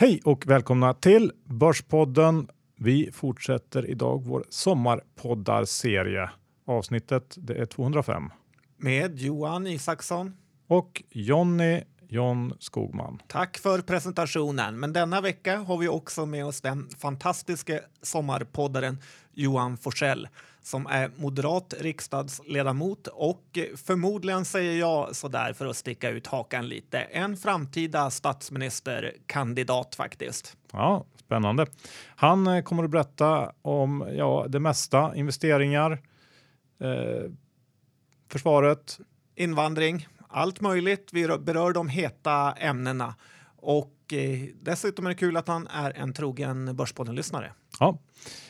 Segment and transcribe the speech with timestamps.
[0.00, 2.48] Hej och välkomna till Börspodden.
[2.76, 6.30] Vi fortsätter idag vår sommarpoddar-serie.
[6.66, 8.30] Avsnittet det är 205.
[8.76, 10.36] Med Johan Isaksson.
[10.66, 13.22] Och Jonny John Skogman.
[13.26, 14.80] Tack för presentationen.
[14.80, 18.98] Men denna vecka har vi också med oss den fantastiska sommarpoddaren
[19.32, 20.28] Johan Forsell
[20.68, 26.68] som är moderat riksdagsledamot och förmodligen säger jag så där för att sticka ut hakan
[26.68, 30.56] lite, en framtida statsministerkandidat faktiskt.
[30.72, 31.66] Ja, spännande.
[32.16, 35.92] Han eh, kommer att berätta om ja, det mesta, investeringar,
[36.80, 37.30] eh,
[38.28, 38.98] försvaret,
[39.34, 41.08] invandring, allt möjligt.
[41.12, 43.14] Vi berör de heta ämnena
[43.56, 47.52] och eh, dessutom är det kul att han är en trogen Börspodden-lyssnare.
[47.80, 47.98] Ja,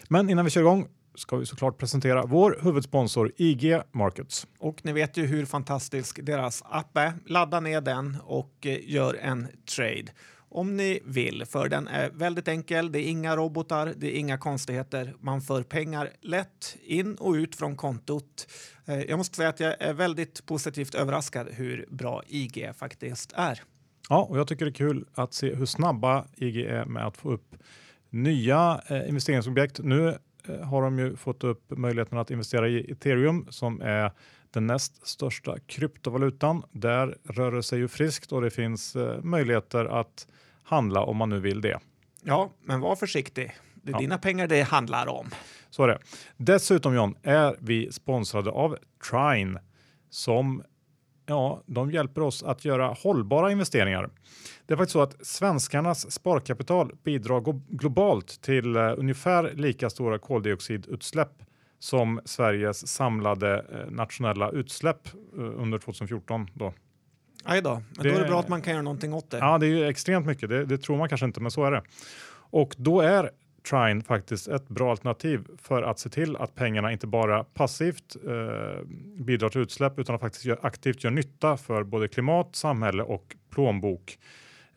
[0.09, 4.47] men innan vi kör igång ska vi såklart presentera vår huvudsponsor IG Markets.
[4.59, 7.13] Och ni vet ju hur fantastisk deras app är.
[7.27, 10.07] Ladda ner den och eh, gör en trade
[10.51, 12.93] om ni vill, för den är väldigt enkel.
[12.93, 15.15] Det är inga robotar, det är inga konstigheter.
[15.21, 18.49] Man för pengar lätt in och ut från kontot.
[18.87, 23.63] Eh, jag måste säga att jag är väldigt positivt överraskad hur bra IG faktiskt är.
[24.09, 27.17] Ja, och jag tycker det är kul att se hur snabba IG är med att
[27.17, 27.55] få upp
[28.11, 29.79] nya eh, investeringsobjekt.
[29.83, 30.19] Nu
[30.63, 34.13] har de ju fått upp möjligheten att investera i ethereum som är
[34.51, 36.63] den näst största kryptovalutan.
[36.73, 40.27] Där rör det sig ju friskt och det finns eh, möjligheter att
[40.63, 41.79] handla om man nu vill det.
[42.23, 43.57] Ja, men var försiktig.
[43.75, 43.99] Det är ja.
[43.99, 45.31] dina pengar det handlar om.
[45.71, 45.99] Så är det.
[46.37, 48.77] Dessutom John är vi sponsrade av
[49.11, 49.61] Trine
[50.11, 50.63] som
[51.29, 54.11] ja, de hjälper oss att göra hållbara investeringar.
[54.67, 61.33] Det är faktiskt så att svenskarnas sparkapital bidrar globalt till uh, ungefär lika stora koldioxidutsläpp
[61.79, 65.09] som Sveriges samlade uh, nationella utsläpp
[65.39, 66.51] uh, under 2014.
[66.55, 66.73] Då.
[67.45, 69.39] Aj då, men det, då är det bra att man kan göra någonting åt det.
[69.39, 70.49] Ja, det är ju extremt mycket.
[70.49, 71.83] Det, det tror man kanske inte, men så är det.
[72.51, 73.31] Och då är
[73.71, 78.85] Trine faktiskt ett bra alternativ för att se till att pengarna inte bara passivt eh,
[79.25, 83.37] bidrar till utsläpp utan att faktiskt gör, aktivt gör nytta för både klimat, samhälle och
[83.51, 84.19] plånbok.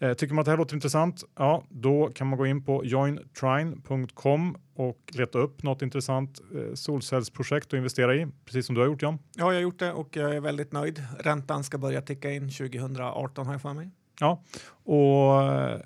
[0.01, 1.23] Eh, tycker man att det här låter intressant?
[1.37, 7.67] Ja, då kan man gå in på jointrine.com och leta upp något intressant eh, solcellsprojekt
[7.67, 9.19] att investera i, precis som du har gjort John.
[9.35, 11.03] Ja, jag har gjort det och jag är väldigt nöjd.
[11.19, 13.89] Räntan ska börja ticka in 2018 har jag för mig.
[14.19, 14.43] Ja,
[14.83, 15.79] och eh,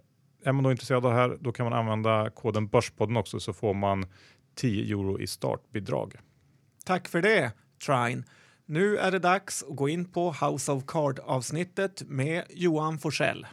[0.45, 3.53] är man då intresserad av det här, då kan man använda koden Börspodden också så
[3.53, 4.05] får man
[4.55, 6.15] 10 euro i startbidrag.
[6.85, 7.51] Tack för det,
[7.85, 8.23] Trine.
[8.65, 13.47] Nu är det dags att gå in på House of Card avsnittet med Johan Forsell.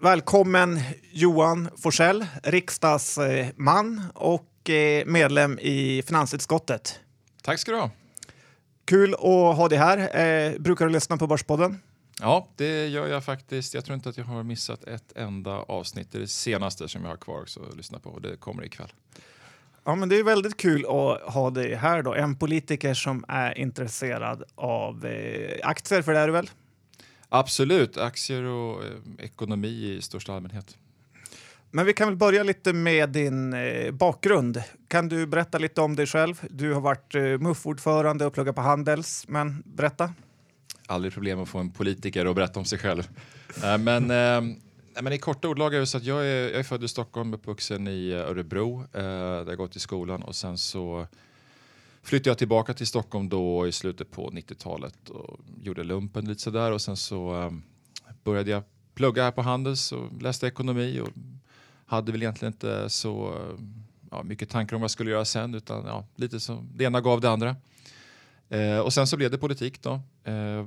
[0.00, 0.80] Välkommen
[1.12, 7.00] Johan Forsell, riksdagsman och eh, medlem i finansutskottet.
[7.42, 7.90] Tack ska du ha.
[8.88, 9.98] Kul att ha dig här.
[10.16, 11.80] Eh, brukar du lyssna på Börspodden?
[12.20, 13.74] Ja, det gör jag faktiskt.
[13.74, 16.12] Jag tror inte att jag har missat ett enda avsnitt.
[16.12, 18.92] Det är det senaste som jag har kvar att lyssna på och det kommer ikväll.
[19.84, 22.14] Ja, men det är väldigt kul att ha dig här då.
[22.14, 26.50] En politiker som är intresserad av eh, aktier, för det är du väl?
[27.28, 30.76] Absolut, aktier och eh, ekonomi i största allmänhet.
[31.70, 34.62] Men vi kan väl börja lite med din eh, bakgrund.
[34.88, 36.40] Kan du berätta lite om dig själv?
[36.50, 40.12] Du har varit eh, MUF-ordförande och pluggat på Handels, men berätta.
[40.86, 43.08] Aldrig problem att få en politiker att berätta om sig själv.
[43.64, 44.56] eh, men, eh,
[45.02, 47.34] men i korta ordlag är det så att jag är, jag är född i Stockholm,
[47.34, 51.06] uppvuxen i eh, Örebro eh, där jag gått i skolan och sen så
[52.02, 56.72] flyttade jag tillbaka till Stockholm då i slutet på 90-talet och gjorde lumpen lite sådär
[56.72, 57.50] och sen så eh,
[58.24, 58.62] började jag
[58.94, 61.08] plugga här på Handels och läste ekonomi och
[61.88, 63.34] hade väl egentligen inte så
[64.10, 67.00] ja, mycket tankar om vad jag skulle göra sen utan ja, lite som det ena
[67.00, 67.56] gav det andra.
[68.48, 70.00] Eh, och sen så blev det politik då.
[70.24, 70.64] Eh,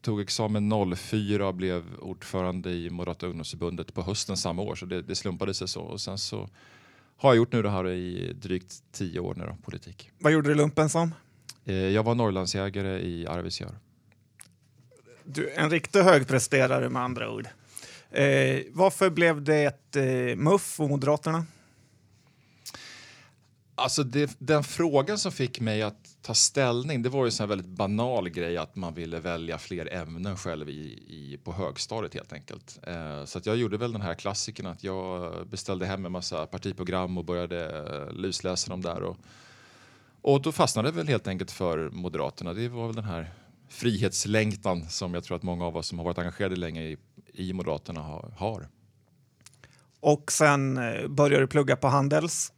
[0.00, 5.02] tog examen 04 och blev ordförande i Moderata ungdomsförbundet på hösten samma år så det,
[5.02, 5.80] det slumpade sig så.
[5.80, 6.48] Och sen så
[7.16, 10.10] har jag gjort nu det här i drygt tio år nu då, politik.
[10.18, 11.14] Vad gjorde du lumpen som?
[11.64, 13.78] Eh, jag var Norrlandsjägare i Arvidsjaur.
[15.24, 17.48] Du, en riktig högpresterare med andra ord.
[18.10, 21.44] Eh, varför blev det ett eh, MUF och Moderaterna?
[23.74, 27.66] Alltså det, den frågan som fick mig att ta ställning det var ju en väldigt
[27.66, 32.78] banal grej att man ville välja fler ämnen själv i, i på högstadiet helt enkelt.
[32.82, 36.46] Eh, så att jag gjorde väl den här klassikern att jag beställde hem en massa
[36.46, 39.02] partiprogram och började eh, lusläsa dem där.
[39.02, 39.16] Och,
[40.22, 42.54] och då fastnade jag väl helt enkelt för Moderaterna.
[42.54, 43.30] Det var väl den här
[43.68, 46.96] frihetslängtan som jag tror att många av oss som har varit engagerade länge i,
[47.34, 48.00] i Moderaterna
[48.36, 48.68] har.
[50.00, 52.52] Och sen eh, började du plugga på Handels.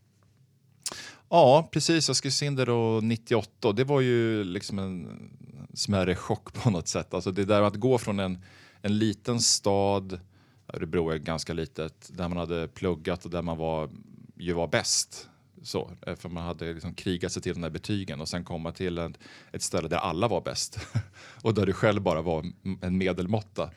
[1.28, 2.08] Ja, precis.
[2.08, 5.30] Jag skrev in det då 98 och det var ju liksom en
[5.74, 7.14] smärre chock på något sätt.
[7.14, 8.44] Alltså det där att gå från en,
[8.82, 10.20] en liten stad,
[10.68, 13.90] Örebro är ganska litet, där man hade pluggat och där man var,
[14.36, 15.28] ju var bäst.
[15.62, 18.72] Så, eh, för man hade liksom krigat sig till de här betygen och sen komma
[18.72, 19.16] till en,
[19.52, 20.78] ett ställe där alla var bäst
[21.42, 23.70] och där du själv bara var en medelmåtta.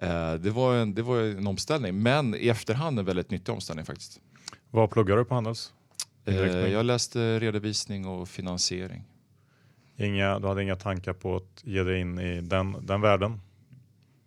[0.00, 3.86] Eh, det, var en, det var en omställning, men i efterhand en väldigt nyttig omställning
[3.86, 4.20] faktiskt.
[4.70, 5.72] Vad pluggar du på Handels?
[6.24, 6.34] Eh,
[6.66, 9.04] jag läste redovisning och finansiering.
[9.96, 13.40] Inga, du hade inga tankar på att ge dig in i den, den världen?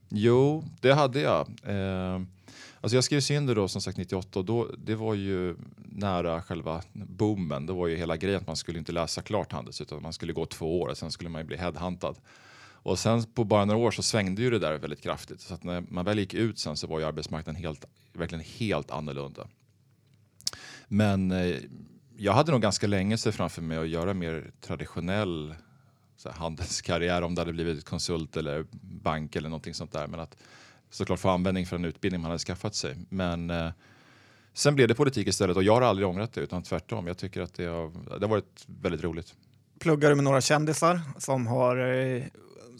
[0.09, 1.47] Jo, det hade jag.
[1.63, 2.21] Eh,
[2.81, 6.41] alltså jag skrevs in det då som sagt 98 och då, det var ju nära
[6.41, 7.65] själva boomen.
[7.65, 10.33] Det var ju hela grejen att man skulle inte läsa klart Handels utan man skulle
[10.33, 12.15] gå två år och sen skulle man ju bli headhuntad.
[12.83, 15.41] Och sen på bara några år så svängde ju det där väldigt kraftigt.
[15.41, 18.91] Så att när man väl gick ut sen så var ju arbetsmarknaden helt, verkligen helt
[18.91, 19.47] annorlunda.
[20.87, 21.57] Men eh,
[22.17, 25.55] jag hade nog ganska länge sett framför mig att göra mer traditionell
[26.17, 30.07] så här, handelskarriär om det hade blivit konsult eller bank eller någonting sånt där.
[30.07, 30.37] Men att
[30.89, 32.95] såklart få användning för den utbildning man hade skaffat sig.
[33.09, 33.71] Men eh,
[34.53, 37.07] sen blev det politik istället och jag har aldrig ångrat det utan tvärtom.
[37.07, 39.35] Jag tycker att det har, det har varit väldigt roligt.
[39.79, 42.23] Pluggar du med några kändisar som, har, eh,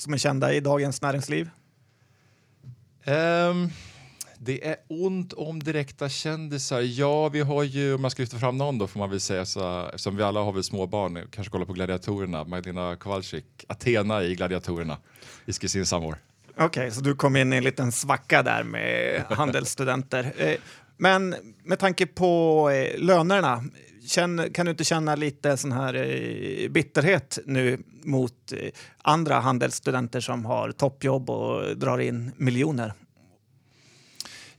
[0.04, 1.50] som är kända i dagens näringsliv?
[3.06, 3.70] Um,
[4.38, 6.82] det är ont om direkta kändisar.
[6.82, 9.46] Ja, vi har ju, om man ska lyfta fram någon då får man väl säga
[9.46, 14.24] så, eftersom vi alla har väl små barn, kanske kolla på Gladiatorerna, Magdalena Kowalczyk, Athena
[14.24, 14.98] i Gladiatorerna
[15.46, 16.18] i Skissin Samor.
[16.56, 20.34] Okej, okay, så du kom in i en liten svacka där med handelsstudenter.
[20.38, 20.56] Eh,
[20.98, 23.00] men med tanke på eh,
[24.08, 30.20] Känn, kan du inte känna lite sån här eh, bitterhet nu mot eh, andra handelsstudenter
[30.20, 32.94] som har toppjobb och drar in miljoner?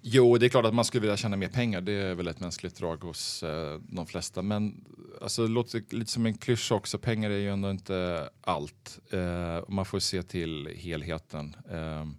[0.06, 1.80] Jo, det är klart att man skulle vilja tjäna mer pengar.
[1.80, 4.42] Det är väl ett mänskligt drag hos eh, de flesta.
[4.42, 4.84] Men
[5.22, 6.98] alltså, det låter lite som en klyscha också.
[6.98, 8.98] Pengar är ju ändå inte allt.
[9.10, 11.56] Eh, man får se till helheten.
[11.70, 12.16] Ehm,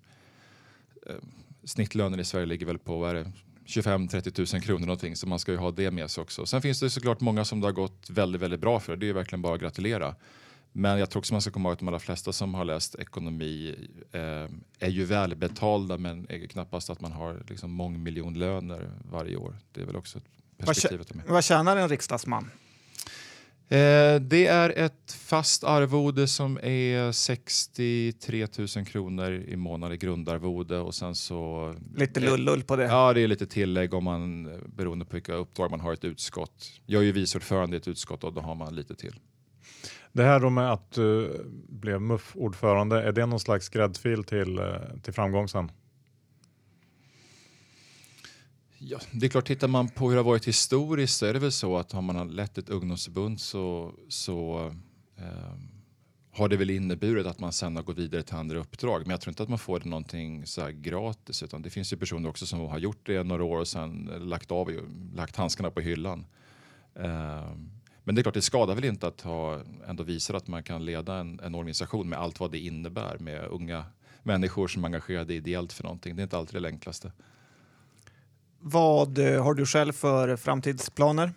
[1.08, 1.20] eh, eh
[1.64, 2.98] snittlönen i Sverige ligger väl på
[3.66, 5.16] 25-30 000 kronor någonting.
[5.16, 6.46] Så man ska ju ha det med sig också.
[6.46, 8.96] Sen finns det såklart många som det har gått väldigt, väldigt bra för.
[8.96, 10.16] Det är verkligen bara att gratulera.
[10.72, 12.96] Men jag tror också man ska komma ihåg att de allra flesta som har läst
[12.96, 13.76] ekonomi
[14.12, 14.20] eh,
[14.80, 19.56] är ju välbetalda men är knappast att man har liksom mångmiljonlöner varje år.
[19.72, 20.26] Det är väl också ett
[20.58, 22.50] perspektiv Vad tjänar en riksdagsman?
[23.70, 30.80] Eh, det är ett fast arvode som är 63 000 kronor i månaden i grundarvode
[30.80, 31.74] och sen så...
[31.96, 32.84] Lite lullull på det?
[32.84, 36.72] Ja, det är lite tillägg om man beroende på vilka uppdrag man har ett utskott.
[36.86, 39.20] Jag är ju vice ordförande i ett utskott och då har man lite till.
[40.12, 44.66] Det här då med att du blev MUF-ordförande, är det någon slags gräddfil till, eh,
[45.04, 45.72] till framgång sen?
[48.88, 51.40] Ja, det är klart, tittar man på hur det har varit historiskt så är det
[51.40, 54.72] väl så att har man lett ett ungdomsförbund så, så
[55.18, 55.54] eh,
[56.32, 59.02] har det väl inneburit att man sen har gått vidare till andra uppdrag.
[59.02, 61.98] Men jag tror inte att man får det någonting så gratis utan det finns ju
[61.98, 64.72] personer också som har gjort det några år och sen lagt av
[65.16, 66.26] lagt handskarna på hyllan.
[66.96, 67.52] Eh,
[68.04, 70.86] men det är klart, det skadar väl inte att ha ändå visat att man kan
[70.86, 73.86] leda en, en organisation med allt vad det innebär med unga
[74.24, 76.16] människor som är engagerade ideellt för någonting.
[76.16, 77.12] Det är inte alltid det enklaste.
[78.68, 81.32] Vad eh, har du själv för framtidsplaner?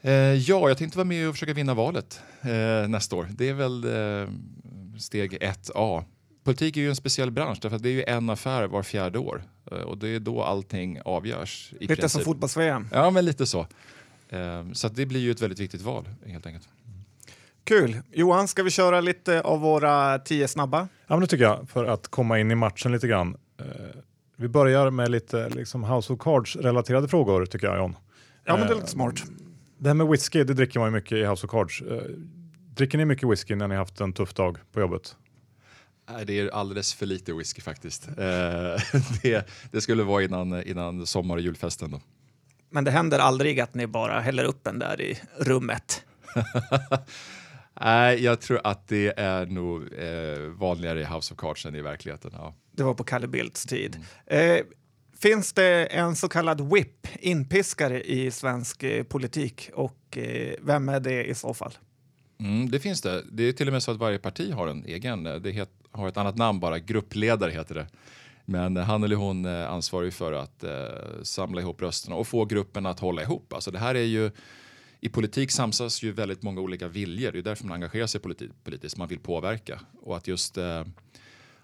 [0.00, 3.28] Eh, ja, jag tänkte vara med och försöka vinna valet eh, nästa år.
[3.30, 4.28] Det är väl eh,
[4.98, 6.04] steg 1A.
[6.44, 9.18] Politik är ju en speciell bransch därför att det är ju en affär var fjärde
[9.18, 11.72] år eh, och det är då allting avgörs.
[11.80, 12.10] lite princip.
[12.10, 12.88] som fotbolls-VM?
[12.92, 13.66] Ja, men lite så.
[14.30, 16.68] Ehm, så det blir ju ett väldigt viktigt val helt enkelt.
[17.64, 18.00] Kul!
[18.12, 20.88] Johan, ska vi köra lite av våra tio snabba?
[21.06, 23.36] Ja, men det tycker jag, för att komma in i matchen lite grann.
[24.44, 27.96] Eh, vi börjar med lite liksom House of Cards-relaterade frågor tycker jag, John.
[28.44, 29.22] Ja, men det är lite smart.
[29.78, 31.82] Det här med whisky, det dricker man ju mycket i House of Cards.
[31.82, 32.02] Eh,
[32.76, 35.16] dricker ni mycket whisky när ni haft en tuff dag på jobbet?
[36.10, 38.08] Nej, det är alldeles för lite whisky faktiskt.
[38.08, 38.14] Eh,
[39.22, 41.90] det, det, skulle vara innan, innan sommar och julfesten.
[41.90, 42.00] Då.
[42.70, 46.04] Men det händer aldrig att ni bara häller upp en där i rummet?
[47.80, 51.80] Nej, jag tror att det är nog eh, vanligare i House of Cards än i
[51.80, 52.30] verkligheten.
[52.34, 52.54] Ja.
[52.72, 54.00] Det var på Kalle Bildts tid.
[54.26, 54.56] Mm.
[54.56, 54.64] Eh,
[55.18, 61.00] finns det en så kallad whip, inpiskare i svensk eh, politik och eh, vem är
[61.00, 61.72] det i så fall?
[62.40, 63.22] Mm, det finns det.
[63.32, 65.24] Det är till och med så att varje parti har en egen.
[65.24, 67.86] Det het, har ett annat namn bara, gruppledare heter det.
[68.44, 72.86] Men han eller hon är ansvarig för att eh, samla ihop rösterna och få gruppen
[72.86, 73.52] att hålla ihop.
[73.52, 74.30] Alltså det här är ju,
[75.04, 77.32] I politik samsas ju väldigt många olika viljor.
[77.32, 78.96] Det är därför man engagerar sig politi politiskt.
[78.96, 79.80] Man vill påverka.
[80.02, 80.84] Och att just eh,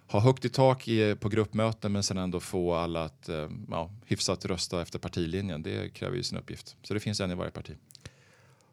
[0.06, 3.90] ha högt i tak i, på gruppmöten men sen ändå få alla att eh, ja,
[4.06, 5.62] hyfsat rösta efter partilinjen.
[5.62, 6.76] Det kräver ju sin uppgift.
[6.82, 7.76] Så det finns en i varje parti.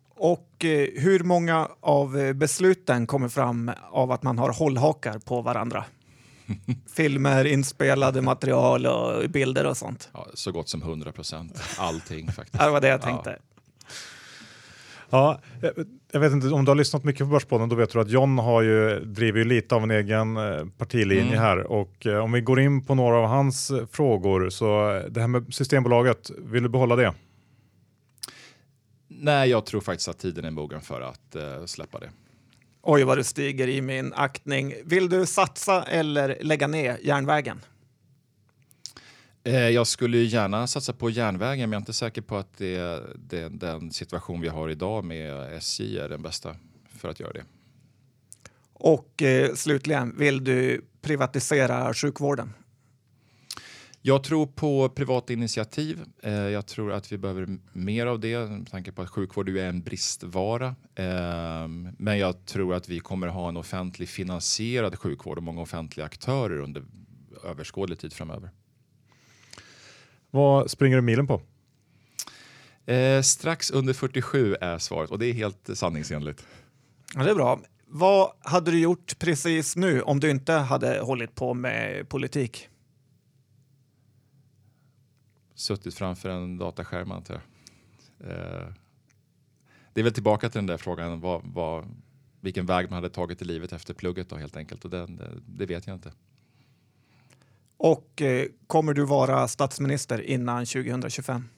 [0.09, 5.41] Och eh, hur många av eh, besluten kommer fram av att man har hållhakar på
[5.41, 5.85] varandra?
[6.95, 10.09] Filmer, inspelade material och bilder och sånt.
[10.13, 11.61] Ja, så gott som 100 procent.
[11.77, 12.59] Allting faktiskt.
[12.63, 13.29] Det var det jag tänkte.
[13.29, 13.56] Ja,
[16.11, 18.37] jag vet inte om du har lyssnat mycket på Börspodden, då vet du att John
[18.37, 21.39] har ju, driver ju lite av en egen eh, partilinje Mm.
[21.39, 25.03] här och eh, om vi går in på några av hans eh, frågor så eh,
[25.09, 27.13] det här med Systembolaget, vill du behålla det?
[29.07, 32.09] Nej, jag tror faktiskt att tiden är mogen för att eh, släppa det.
[32.81, 34.73] Oj, vad du stiger i min aktning.
[34.85, 37.59] Vill du satsa eller lägga ner järnvägen?
[39.47, 43.03] Eh, jag skulle gärna satsa på järnvägen, men jag är inte säker på att det,
[43.15, 46.55] det, den situation vi har idag med SJ är den bästa
[46.97, 47.43] för att göra det.
[48.73, 52.53] Och eh, slutligen, vill du privatisera sjukvården?
[54.01, 55.99] Jag tror på privata initiativ.
[56.23, 59.59] Eh, jag tror att vi behöver mer av det med tanke på att sjukvård ju
[59.59, 60.67] är en bristvara.
[60.95, 66.05] Eh, men jag tror att vi kommer ha en offentlig finansierad sjukvård och många offentliga
[66.05, 66.83] aktörer under
[67.43, 68.51] överskådlig tid framöver.
[70.31, 71.41] Vad springer du milen på?
[72.85, 76.47] Eh, strax under 47 är svaret och det är helt sanningsenligt.
[77.15, 77.59] Ja, det är bra.
[77.85, 82.69] Vad hade du gjort precis nu om du inte hade hållit på med politik?
[85.55, 88.31] Suttit framför en dataskärm antar jag.
[88.31, 88.67] Eh,
[89.93, 91.85] det är väl tillbaka till den där frågan vad, vad,
[92.41, 95.65] vilken väg man hade tagit i livet efter plugget då helt enkelt och den, det
[95.65, 96.11] vet jag inte.
[97.77, 101.49] Och eh, kommer du vara statsminister innan 2025?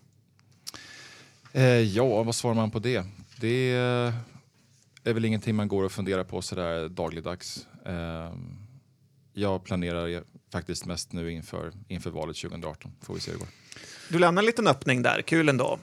[1.54, 3.06] Eh, ja, vad svarar man på det?
[3.42, 3.72] Det
[5.04, 7.68] är väl ingenting man går och funderar på sådär dagligdags.
[7.86, 8.34] Eh,
[9.34, 12.92] jag planerar faktiskt mest nu inför, inför valet 2018.
[13.02, 13.54] Får vi se hur det går.
[14.10, 15.80] Du lämnar en liten öppning där, kul ändå.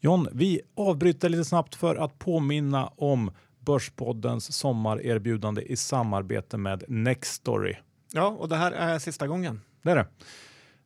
[0.00, 3.30] John, vi avbryter lite snabbt för att påminna om
[3.68, 7.76] Börspoddens sommarerbjudande i samarbete med Nextory.
[8.12, 9.60] Ja, och det här är sista gången.
[9.82, 10.06] Det är det.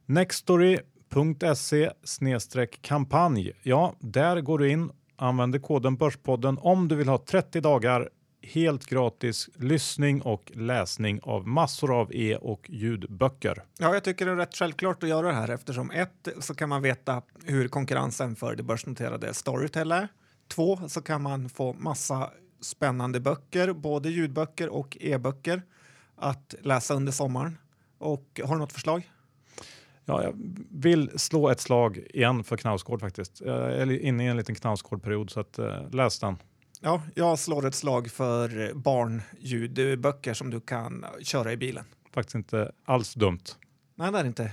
[0.06, 1.90] Nextory.se
[2.80, 3.52] kampanj.
[3.62, 8.08] Ja, där går du in, använder koden Börspodden om du vill ha 30 dagar
[8.42, 13.62] helt gratis lyssning och läsning av massor av e och ljudböcker.
[13.78, 16.68] Ja, jag tycker det är rätt självklart att göra det här eftersom ett så kan
[16.68, 20.08] man veta hur konkurrensen för det börsnoterade Storytel är.
[20.48, 22.30] Två så kan man få massa
[22.62, 25.62] spännande böcker, både ljudböcker och e-böcker
[26.16, 27.58] att läsa under sommaren.
[27.98, 29.10] Och har du något förslag?
[30.04, 30.34] Ja, jag
[30.70, 33.40] vill slå ett slag igen för Knausgård faktiskt.
[33.40, 36.36] Jag är inne i en liten Knausgård-period så att, eh, läs den.
[36.80, 41.84] Ja, jag slår ett slag för barnljudböcker som du kan köra i bilen.
[42.14, 43.44] Faktiskt inte alls dumt.
[43.94, 44.52] Nej, det är det inte.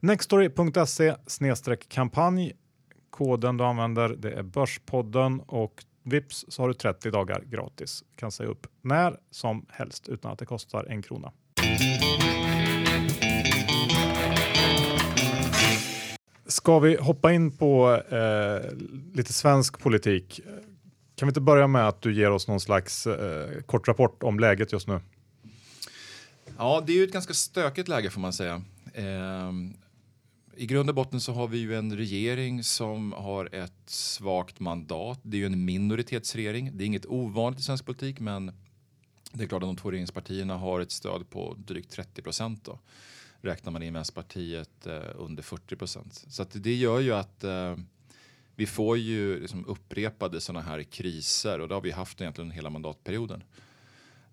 [0.00, 1.14] Nextory.se
[1.88, 2.52] kampanj.
[3.10, 8.04] Koden du använder det är Börspodden och vips så har du 30 dagar gratis.
[8.16, 11.32] Kan säga upp när som helst utan att det kostar en krona.
[16.46, 18.72] Ska vi hoppa in på eh,
[19.14, 20.40] lite svensk politik?
[21.16, 24.40] Kan vi inte börja med att du ger oss någon slags eh, kort rapport om
[24.40, 25.00] läget just nu?
[26.58, 28.62] Ja, det är ju ett ganska stökigt läge får man säga.
[28.94, 29.52] Eh,
[30.56, 35.20] i grund och botten så har vi ju en regering som har ett svagt mandat.
[35.22, 36.70] Det är ju en minoritetsregering.
[36.74, 38.52] Det är inget ovanligt i svensk politik, men
[39.32, 42.64] det är klart att de två regeringspartierna har ett stöd på drygt 30 procent.
[42.64, 42.78] Då.
[43.40, 46.24] Räknar man in Vänsterpartiet eh, under 40 procent.
[46.28, 47.76] Så att det gör ju att eh,
[48.54, 52.70] vi får ju liksom upprepade sådana här kriser och det har vi haft egentligen hela
[52.70, 53.42] mandatperioden.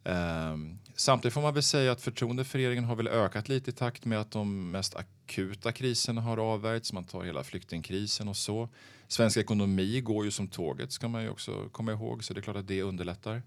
[0.03, 3.73] Um, samtidigt får man väl säga att förtroendet för regeringen har väl ökat lite i
[3.73, 6.93] takt med att de mest akuta kriserna har avvärjts.
[6.93, 8.69] Man tar hela flyktingkrisen och så.
[9.07, 12.41] Svensk ekonomi går ju som tåget ska man ju också komma ihåg så det är
[12.41, 13.41] klart att det underlättar.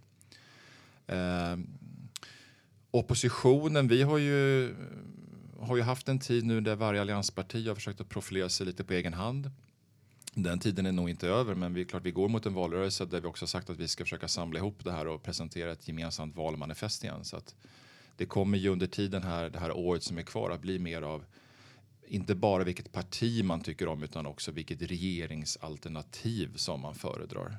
[1.07, 1.67] Um,
[2.91, 4.75] oppositionen, vi har ju,
[5.61, 8.85] har ju haft en tid nu där varje alliansparti har försökt att profilera sig lite
[8.85, 9.51] på egen hand.
[10.35, 13.05] Den tiden är nog inte över, men vi är klart vi går mot en valrörelse
[13.05, 15.89] där vi också sagt att vi ska försöka samla ihop det här och presentera ett
[15.89, 17.25] gemensamt valmanifest igen.
[17.25, 17.55] Så att
[18.17, 21.03] det kommer ju under tiden här, det här året som är kvar att bli mer
[21.03, 21.25] av
[22.07, 27.57] inte bara vilket parti man tycker om utan också vilket regeringsalternativ som man föredrar.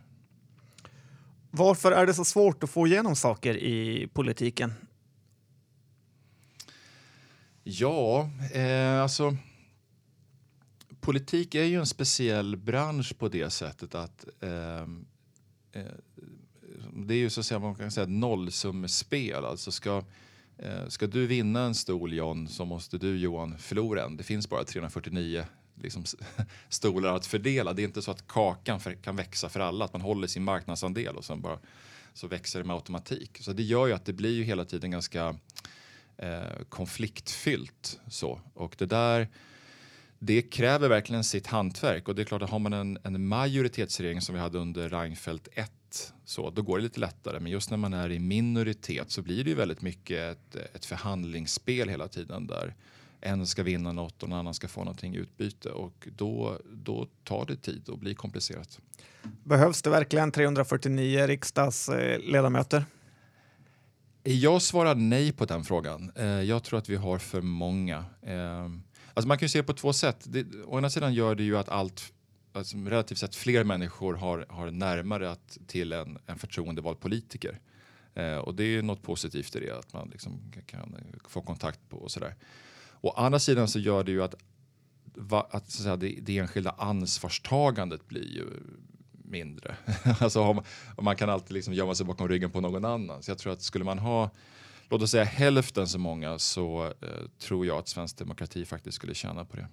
[1.51, 4.73] Varför är det så svårt att få igenom saker i politiken?
[7.63, 9.37] Ja, eh, alltså
[11.03, 14.81] politik är ju en speciell bransch på det sättet att eh,
[15.71, 15.93] eh,
[16.93, 19.45] det är ju så att säga, man kan säga ett nollsummespel.
[19.45, 20.03] Alltså ska,
[20.57, 24.17] eh, ska du vinna en stol John så måste du Johan förlora en.
[24.17, 25.45] Det finns bara 349
[25.75, 26.03] liksom,
[26.69, 27.73] stolar att fördela.
[27.73, 30.43] Det är inte så att kakan för, kan växa för alla, att man håller sin
[30.43, 31.59] marknadsandel och sen bara
[32.13, 33.37] så växer det med automatik.
[33.41, 35.35] Så det gör ju att det blir ju hela tiden ganska
[36.17, 37.99] eh, konfliktfyllt.
[38.07, 38.39] Så.
[38.53, 39.27] Och det där
[40.25, 44.21] det kräver verkligen sitt hantverk och det är klart att har man en, en majoritetsregering
[44.21, 47.39] som vi hade under Reinfeldt 1 så då går det lite lättare.
[47.39, 50.85] Men just när man är i minoritet så blir det ju väldigt mycket ett, ett
[50.85, 52.75] förhandlingsspel hela tiden där
[53.21, 57.07] en ska vinna något och någon annan ska få någonting i utbyte och då, då
[57.23, 58.79] tar det tid och blir komplicerat.
[59.43, 62.85] Behövs det verkligen 349 riksdagsledamöter?
[64.23, 66.11] Jag svarar nej på den frågan.
[66.15, 68.05] Eh, jag tror att vi har för många.
[69.13, 70.17] Alltså man kan ju se på två sätt.
[70.23, 72.13] Det, å ena sidan gör det ju att allt
[72.53, 77.59] alltså relativt sett fler människor har, har närmare att, till en, en förtroendevald politiker.
[78.13, 80.95] Eh, och det är något positivt i det, att man liksom kan
[81.27, 82.35] få kontakt på och sådär.
[83.01, 84.35] Å andra sidan så gör det ju att,
[85.15, 88.45] va, att så att säga, det, det enskilda ansvarstagandet blir ju
[89.11, 89.75] mindre.
[90.19, 90.63] alltså om,
[90.95, 93.23] om man kan alltid liksom gömma sig bakom ryggen på någon annan.
[93.23, 94.29] Så jag tror att skulle man ha
[94.93, 97.09] låt oss säga hälften så många så eh,
[97.39, 99.67] tror jag att svensk demokrati faktiskt skulle tjäna på det.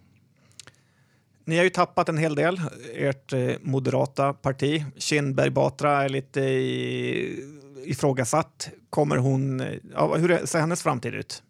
[1.45, 2.61] Ni har ju tappat en hel del,
[2.95, 4.85] ert eh, moderata parti.
[4.97, 7.45] Kinberg Batra är lite i,
[7.85, 8.71] ifrågasatt.
[8.91, 9.63] Kommer hon,
[9.95, 11.43] ja, hur ser hennes framtid ut?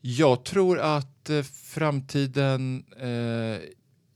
[0.00, 3.60] Jag tror att eh, framtiden eh,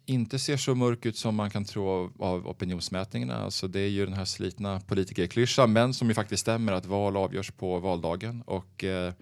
[0.06, 3.36] inte ser så mörk ut som man kan tro av, av opinionsmätningarna.
[3.36, 7.16] Alltså det är ju den här slitna politikerklyschan, men som ju faktiskt stämmer att val
[7.16, 8.42] avgörs på valdagen.
[8.42, 9.12] Och eh,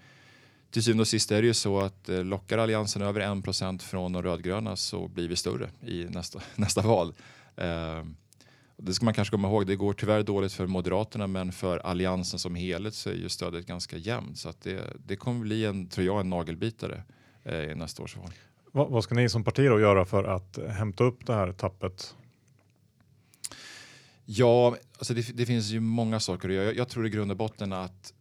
[0.71, 4.13] till syvende och sist är det ju så att eh, lockar Alliansen över 1% från
[4.13, 7.15] de rödgröna så blir vi större i nästa, nästa val.
[7.57, 8.05] Eh,
[8.77, 12.39] det ska man kanske komma ihåg, det går tyvärr dåligt för Moderaterna men för Alliansen
[12.39, 14.39] som helhet så är ju stödet ganska jämnt.
[14.39, 17.03] Så att det, det kommer bli en, tror jag, en nagelbitare
[17.45, 18.31] eh, i nästa års val.
[18.77, 22.17] Vad, vad, ska ni som parti då göra för att hämta upp det här tappet?
[24.25, 26.65] Ja, alltså det, det finns ju många saker att göra.
[26.65, 28.15] Jag, jag tror i grund och botten att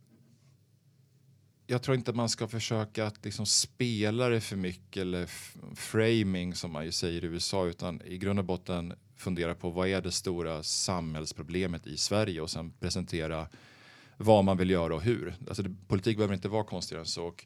[1.68, 5.30] jag tror inte att man ska försöka att liksom spela det för mycket eller
[5.76, 9.88] framing som man ju säger i USA utan i grund och botten fundera på vad
[9.88, 13.48] är det stora samhällsproblemet i Sverige och sen presentera
[14.18, 15.36] vad man vill göra och hur.
[15.48, 17.26] Alltså det, politik behöver inte vara konstigare än så.
[17.26, 17.46] Och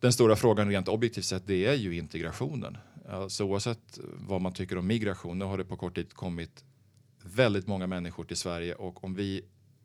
[0.00, 2.76] den stora frågan rent objektivt sett det är ju integrationen.
[3.08, 6.64] Alltså oavsett vad man tycker om migration, nu har det på kort tid kommit
[7.22, 9.42] väldigt många människor till Sverige och om vi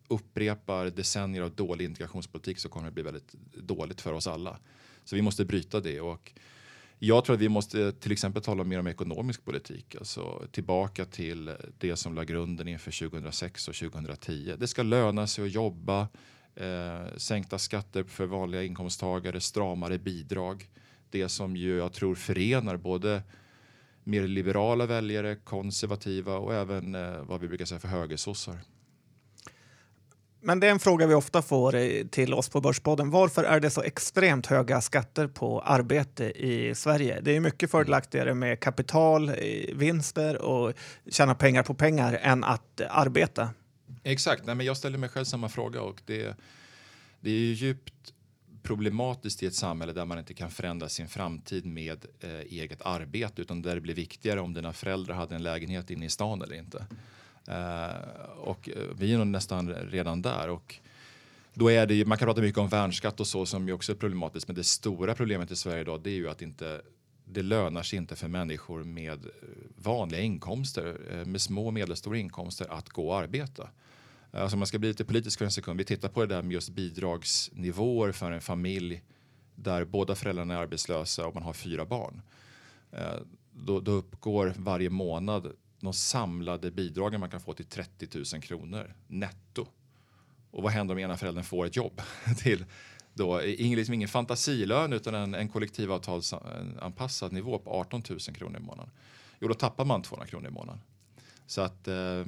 [0.08, 4.58] upprepar decennier av dålig integrationspolitik så kommer det bli väldigt dåligt för oss alla.
[5.04, 6.32] Så vi måste bryta det och
[6.98, 11.50] jag tror att vi måste till exempel tala mer om ekonomisk politik, alltså tillbaka till
[11.78, 14.54] det som la grunden inför 2006 och 2010.
[14.58, 16.08] Det ska löna sig att jobba,
[16.56, 20.68] eh, sänkta skatter för vanliga inkomsttagare, stramare bidrag.
[21.10, 23.22] Det som ju jag tror förenar både
[24.04, 28.60] mer liberala väljare, konservativa och även eh, vad vi brukar säga för högersossar.
[30.40, 33.10] Men det är en fråga vi ofta får till oss på Börspodden.
[33.10, 37.20] Varför är det så extremt höga skatter på arbete i Sverige?
[37.22, 39.34] Det är mycket fördelaktigare med kapital, eh,
[39.74, 40.72] vinster och
[41.10, 43.48] tjäna pengar på pengar än att arbeta.
[44.06, 46.36] Exakt, Nej, men jag ställer mig själv samma fråga och det,
[47.20, 48.12] det är djupt
[48.62, 53.42] problematiskt i ett samhälle där man inte kan förändra sin framtid med eh, eget arbete
[53.42, 56.56] utan där det blir viktigare om dina föräldrar hade en lägenhet inne i stan eller
[56.56, 56.86] inte.
[57.48, 60.48] Eh, och eh, vi är nog nästan redan där.
[60.48, 60.74] Och
[61.54, 63.92] då är det, ju, man kan prata mycket om värnskatt och så som ju också
[63.92, 64.48] är problematiskt.
[64.48, 66.82] Men det stora problemet i Sverige idag det är ju att inte,
[67.24, 69.30] det lönar sig inte för människor med eh,
[69.76, 73.68] vanliga inkomster, eh, med små och medelstora inkomster att gå och arbeta.
[74.36, 75.78] Eh, alltså man ska bli lite politisk för en sekund.
[75.78, 79.02] Vi tittar på det där med just bidragsnivåer för en familj
[79.54, 82.22] där båda föräldrarna är arbetslösa och man har fyra barn.
[82.92, 83.16] Eh,
[83.52, 88.94] då, då uppgår varje månad de samlade bidragen man kan få till 30 000 kronor
[89.06, 89.66] netto.
[90.50, 92.02] Och vad händer om ena föräldern får ett jobb?
[92.38, 92.64] till
[93.14, 98.62] då, ingen, liksom ingen fantasilön utan en, en kollektivavtalsanpassad nivå på 18 000 kronor i
[98.62, 98.90] månaden.
[99.40, 100.80] Jo, då tappar man 200 kronor i månaden.
[101.46, 102.24] Så att eh, eh,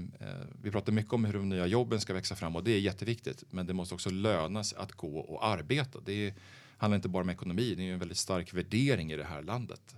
[0.62, 3.44] vi pratar mycket om hur de nya jobben ska växa fram och det är jätteviktigt.
[3.50, 5.98] Men det måste också löna sig att gå och arbeta.
[6.04, 6.35] Det är,
[6.76, 9.96] handlar inte bara om ekonomi, det är en väldigt stark värdering i det här landet.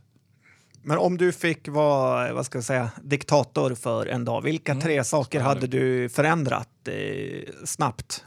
[0.83, 4.83] Men om du fick vara vad ska jag säga, diktator för en dag, vilka mm.
[4.83, 8.25] tre saker hade du förändrat eh, snabbt?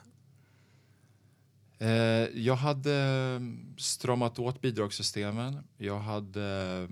[1.79, 1.89] Eh,
[2.34, 3.41] jag hade
[3.77, 5.60] stramat åt bidragssystemen.
[5.77, 6.88] Jag hade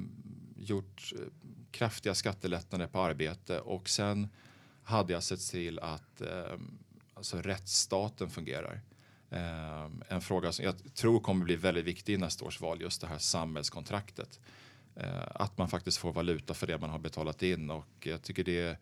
[0.58, 1.20] gjort eh,
[1.72, 4.30] kraftiga skattelättnader på arbete och sen
[4.84, 6.60] hade jag sett till att eh,
[7.14, 8.82] alltså rättsstaten fungerar.
[9.30, 13.02] Eh, en fråga som jag tror kommer bli väldigt viktig i nästa års val, just
[13.02, 14.40] det här samhällskontraktet
[14.96, 18.44] Eh, att man faktiskt får valuta för det man har betalat in och jag tycker
[18.44, 18.78] det är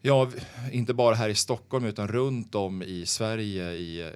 [0.00, 0.30] Ja,
[0.72, 4.12] inte bara här i Stockholm utan runt om i Sverige i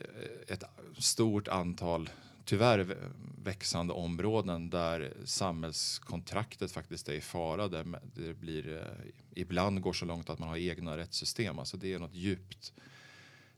[0.47, 0.65] ett
[0.99, 2.11] stort antal
[2.49, 2.97] tyvärr
[3.43, 7.69] växande områden där samhällskontraktet faktiskt är i fara.
[7.69, 11.59] Där det blir, eh, ibland går så långt att man har egna rättssystem.
[11.59, 12.73] Alltså det är något djupt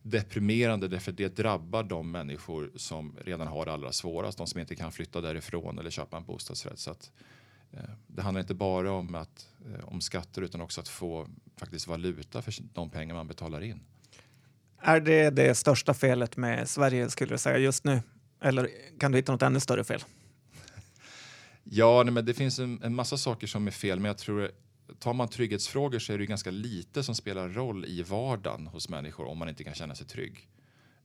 [0.02, 4.38] deprimerande därför det drabbar de människor som redan har det allra svårast.
[4.38, 6.78] De som inte kan flytta därifrån eller köpa en bostadsrätt.
[6.78, 7.10] Så att,
[7.72, 11.86] eh, det handlar inte bara om, att, eh, om skatter utan också att få faktiskt
[11.86, 13.80] valuta för de pengar man betalar in.
[14.78, 18.02] Är det det största felet med Sverige skulle du säga just nu?
[18.40, 20.00] Eller kan du hitta något ännu större fel?
[21.64, 24.50] Ja, nej, men det finns en, en, massa saker som är fel, men jag tror
[24.98, 29.26] tar man trygghetsfrågor så är det ganska lite som spelar roll i vardagen hos människor
[29.26, 30.48] om man inte kan känna sig trygg.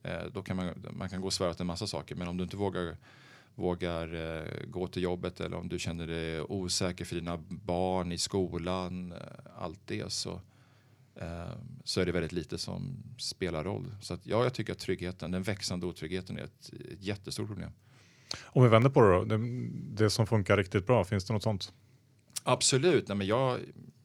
[0.02, 2.36] Eh, då kan man, man kan gå och svära åt en massa saker, men om
[2.36, 2.96] du inte vågar
[3.56, 8.18] vågar eh, gå till jobbet eller om du känner dig osäker för dina barn i
[8.18, 9.18] skolan, eh,
[9.58, 10.40] allt det så,
[11.84, 13.94] så är det väldigt lite som spelar roll.
[14.00, 17.70] Så att, ja, jag tycker att tryggheten, den växande otryggheten är ett, ett jättestort problem.
[18.42, 19.68] Om vi vänder på det då, det,
[20.04, 21.72] det, som funkar riktigt bra, finns det något sånt?
[22.42, 23.60] Absolut, Nej, men jag,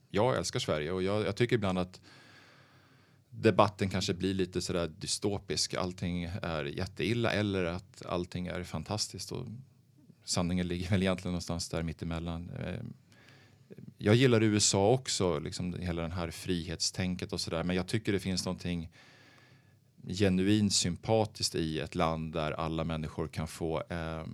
[0.10, 2.02] jag älskar Sverige och jag, jag tycker ibland att
[3.30, 5.74] debatten kanske blir lite sådär dystopisk.
[5.74, 9.32] Allting är jätteilla eller att allting är fantastiskt.
[9.32, 9.46] Och
[10.24, 12.52] sanningen ligger väl egentligen någonstans där mittemellan.
[14.04, 17.64] Jag gillar USA också, liksom hela den här frihetstänket och sådär.
[17.64, 18.90] Men jag tycker det finns någonting
[20.08, 24.26] genuint sympatiskt i ett land där alla människor kan få eh,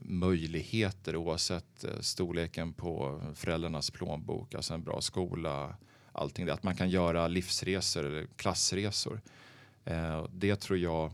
[0.00, 4.54] möjligheter oavsett eh, storleken på föräldrarnas plånbok.
[4.54, 5.76] Alltså en bra skola,
[6.12, 6.52] allting det.
[6.52, 9.20] Att man kan göra livsresor eller klassresor.
[9.84, 11.12] Eh, det tror jag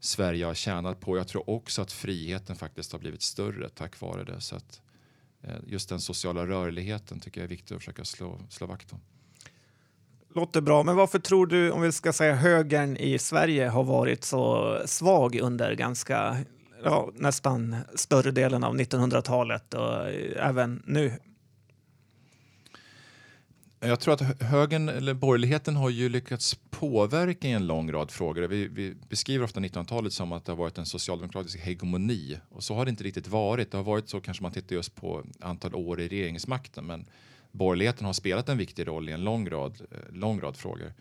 [0.00, 1.16] Sverige har tjänat på.
[1.16, 4.40] Jag tror också att friheten faktiskt har blivit större tack vare det.
[4.40, 4.85] Så att, eh,
[5.46, 9.00] Eh, just den sociala rörligheten tycker jag är viktig att försöka slå, slå vakt om.
[10.34, 14.24] Låter bra, men varför tror du, om vi ska säga högern i Sverige har varit
[14.24, 16.36] så svag under ganska,
[16.84, 21.12] ja, nästan större delen av 1900-talet och även nu?
[23.80, 28.42] Jag tror att högern, eller borgerligheten har ju lyckats påverka i en lång rad frågor.
[28.42, 32.74] Vi, vi beskriver ofta 1900-talet som att det har varit en socialdemokratisk hegemoni och så
[32.74, 33.70] har det inte riktigt varit.
[33.70, 37.06] Det har varit så kanske man tittar just på antal år i regeringsmakten men
[37.52, 40.92] borgerligheten har spelat en viktig roll i en lång rad, eh, lång rad frågor.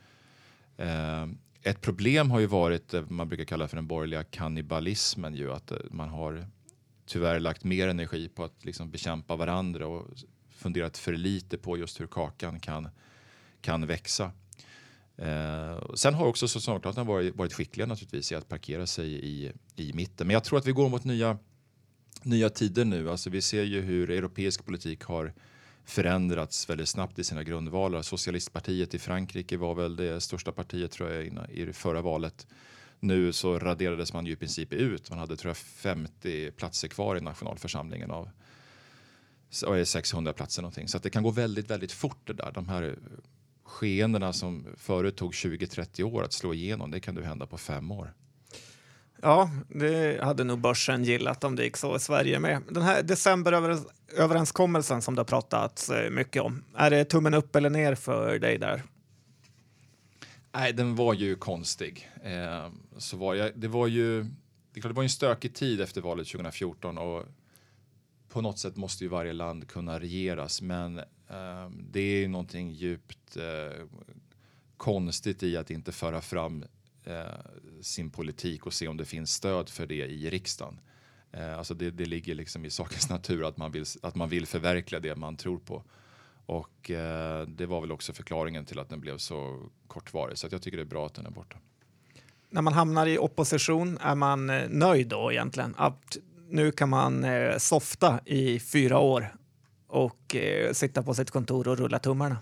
[0.78, 1.28] Eh,
[1.62, 5.72] ett problem har ju varit det man brukar kalla för den borgerliga kannibalismen ju att
[5.72, 6.48] eh, man har
[7.06, 10.08] tyvärr lagt mer energi på att liksom bekämpa varandra och
[10.56, 12.90] funderat för lite på just hur kakan kan,
[13.62, 14.32] kan växa.
[15.18, 19.94] Eh, sen har också Socialdemokraterna varit, varit skickliga naturligtvis i att parkera sig i, i
[19.94, 20.28] mitten.
[20.28, 21.38] Men jag tror att vi går mot nya,
[22.24, 23.10] nya tider nu.
[23.10, 25.34] Alltså vi ser ju hur europeisk politik har
[25.86, 28.02] förändrats väldigt snabbt i sina grundvalar.
[28.02, 32.48] Socialistpartiet i Frankrike var väl det största partiet tror jag i förra valet.
[33.00, 35.10] Nu så raderades man ju i princip ut.
[35.10, 38.30] Man hade tror jag 50 platser kvar i nationalförsamlingen av
[39.50, 40.88] 600 platser någonting.
[40.88, 42.52] Så att det kan gå väldigt, väldigt fort det där.
[42.52, 42.96] De här
[43.64, 47.92] skeendena som förut tog 20-30 år att slå igenom, det kan nu hända på fem
[47.92, 48.14] år.
[49.22, 52.62] Ja, det hade nog börsen gillat om det gick så i Sverige med.
[52.70, 57.70] Den här decemberöverenskommelsen som det har pratats eh, mycket om, är det tummen upp eller
[57.70, 58.84] ner för dig där?
[60.52, 62.10] Nej, den var ju konstig.
[62.24, 64.24] Eh, så var jag, det var ju
[64.74, 67.24] det, det var en stökig tid efter valet 2014 och
[68.36, 73.38] på något sätt måste ju varje land kunna regeras, men eh, det är någonting djupt
[73.38, 73.86] eh,
[74.78, 76.66] konstigt i att inte föra fram
[77.04, 77.24] eh,
[77.82, 80.80] sin politik och se om det finns stöd för det i riksdagen.
[81.32, 84.46] Eh, alltså det, det ligger liksom i sakens natur att man, vill, att man vill
[84.46, 85.84] förverkliga det man tror på.
[86.46, 90.38] Och eh, det var väl också förklaringen till att den blev så kortvarig.
[90.38, 91.58] Så jag tycker det är bra att den är borta.
[92.50, 95.76] När man hamnar i opposition, är man eh, nöjd då egentligen?
[95.78, 96.18] Att
[96.50, 99.36] nu kan man eh, softa i fyra år
[99.88, 102.38] och eh, sitta på sitt kontor och rulla tummarna.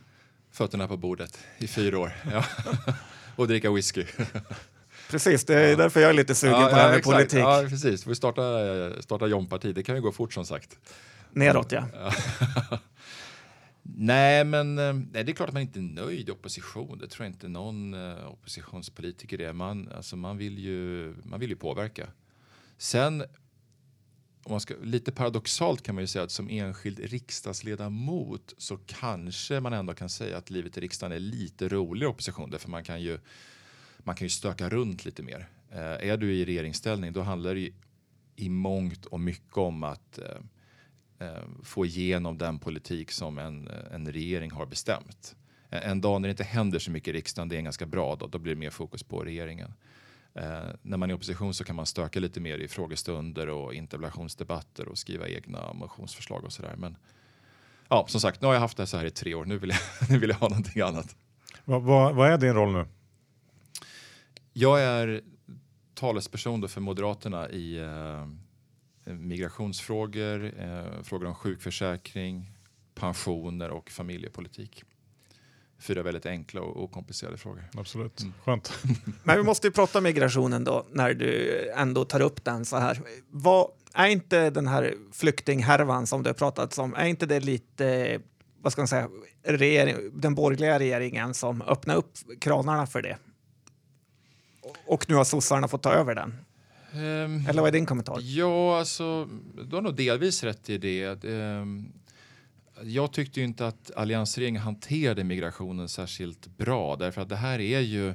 [0.51, 2.45] Fötterna på bordet i fyra år ja.
[3.35, 4.05] och dricka whisky.
[5.09, 5.75] Precis, det är ja.
[5.75, 7.15] därför jag är lite sugen ja, på det här med exakt.
[7.15, 7.39] politik.
[7.39, 8.07] Ja, precis.
[8.07, 8.41] Vi starta,
[9.01, 10.77] starta Jomparti, det kan ju gå fort som sagt.
[11.31, 11.85] Neråt ja.
[13.83, 16.97] Nej, men eh, nej, det är klart att man inte är nöjd i opposition.
[16.97, 17.93] Det tror jag inte någon
[18.27, 19.53] oppositionspolitiker är.
[19.53, 22.07] Man, alltså, man, vill ju, man vill ju påverka.
[22.77, 23.23] Sen
[24.43, 29.59] om man ska, lite paradoxalt kan man ju säga att som enskild riksdagsledamot så kanske
[29.59, 33.01] man ändå kan säga att livet i riksdagen är lite roligare opposition därför man kan
[33.01, 33.19] ju,
[33.97, 35.49] man kan ju stöka runt lite mer.
[35.71, 37.73] Eh, är du i regeringsställning då handlar det ju
[38.35, 44.11] i mångt och mycket om att eh, eh, få igenom den politik som en, en
[44.11, 45.35] regering har bestämt.
[45.69, 47.85] En, en dag när det inte händer så mycket i riksdagen, det är en ganska
[47.85, 49.73] bra dag, då blir det mer fokus på regeringen.
[50.35, 53.73] Eh, när man är i opposition så kan man stöka lite mer i frågestunder och
[53.73, 56.75] interpellationsdebatter och skriva egna motionsförslag och sådär.
[56.77, 56.97] Men
[57.89, 59.45] ja, som sagt, nu har jag haft det så här i tre år.
[59.45, 61.15] Nu vill jag, nu vill jag ha någonting annat.
[61.65, 62.85] Vad, vad, vad är din roll nu?
[64.53, 65.21] Jag är
[65.93, 68.27] talesperson för Moderaterna i eh,
[69.13, 72.51] migrationsfrågor, eh, frågor om sjukförsäkring,
[72.95, 74.83] pensioner och familjepolitik.
[75.83, 77.63] Fyra väldigt enkla och okomplicerade frågor.
[77.77, 78.33] Absolut, mm.
[78.43, 78.73] skönt.
[79.23, 82.99] Men vi måste ju prata migrationen då, när du ändå tar upp den så här.
[83.29, 88.19] Vad, är inte den här flyktinghärvan som du har pratat om, är inte det lite,
[88.61, 89.09] vad ska man säga,
[89.43, 93.17] regering, den borgerliga regeringen som öppnar upp kranarna för det?
[94.85, 96.35] Och nu har sossarna fått ta över den.
[96.93, 98.17] Um, Eller vad är din kommentar?
[98.21, 99.29] Ja, alltså,
[99.69, 101.23] du har nog delvis rätt i det.
[101.23, 101.93] Um,
[102.83, 107.79] jag tyckte ju inte att alliansregeringen hanterade migrationen särskilt bra därför att det här är
[107.79, 108.13] ju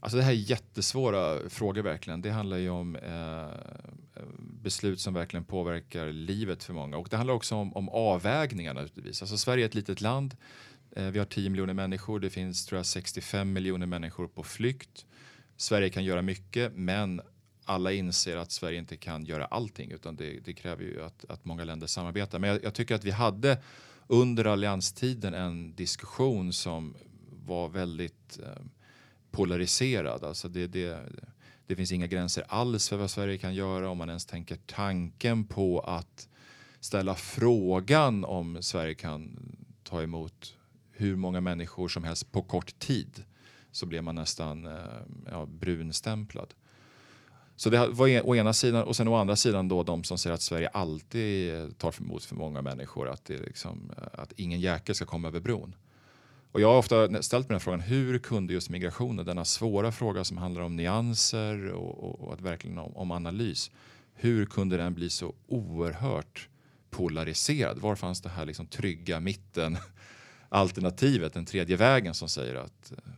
[0.00, 2.22] Alltså det här är jättesvåra frågor verkligen.
[2.22, 6.96] Det handlar ju om eh, beslut som verkligen påverkar livet för många.
[6.96, 9.22] Och det handlar också om, om avvägningar naturligtvis.
[9.22, 10.36] Alltså Sverige är ett litet land.
[10.90, 12.20] Eh, vi har 10 miljoner människor.
[12.20, 15.06] Det finns tror jag 65 miljoner människor på flykt.
[15.56, 17.20] Sverige kan göra mycket men
[17.68, 21.44] alla inser att Sverige inte kan göra allting utan det, det kräver ju att, att
[21.44, 22.38] många länder samarbetar.
[22.38, 23.58] Men jag, jag, tycker att vi hade
[24.06, 26.94] under allianstiden en diskussion som
[27.46, 28.62] var väldigt eh,
[29.30, 30.24] polariserad.
[30.24, 30.98] Alltså det, det,
[31.66, 35.44] det finns inga gränser alls för vad Sverige kan göra om man ens tänker tanken
[35.44, 36.28] på att
[36.80, 39.38] ställa frågan om Sverige kan
[39.82, 40.56] ta emot
[40.92, 43.24] hur många människor som helst på kort tid
[43.72, 44.72] så blir man nästan eh,
[45.30, 46.54] ja, brunstämplad.
[47.58, 50.34] Så det var å ena sidan och sen å andra sidan då de som säger
[50.34, 54.94] att Sverige alltid tar emot för många människor, att, det liksom, eh, att ingen jäkel
[54.94, 55.74] ska komma över bron.
[56.52, 60.24] Och jag har ofta ställt mig den frågan, hur kunde just migrationen, denna svåra fråga
[60.24, 63.70] som handlar om nyanser och, och, och att verkligen om, om, analys,
[64.14, 66.48] hur kunde den bli så oerhört
[66.90, 67.78] polariserad?
[67.78, 69.78] Var fanns det här liksom trygga mitten
[70.48, 73.12] alternativet, den tredje vägen som säger att eh,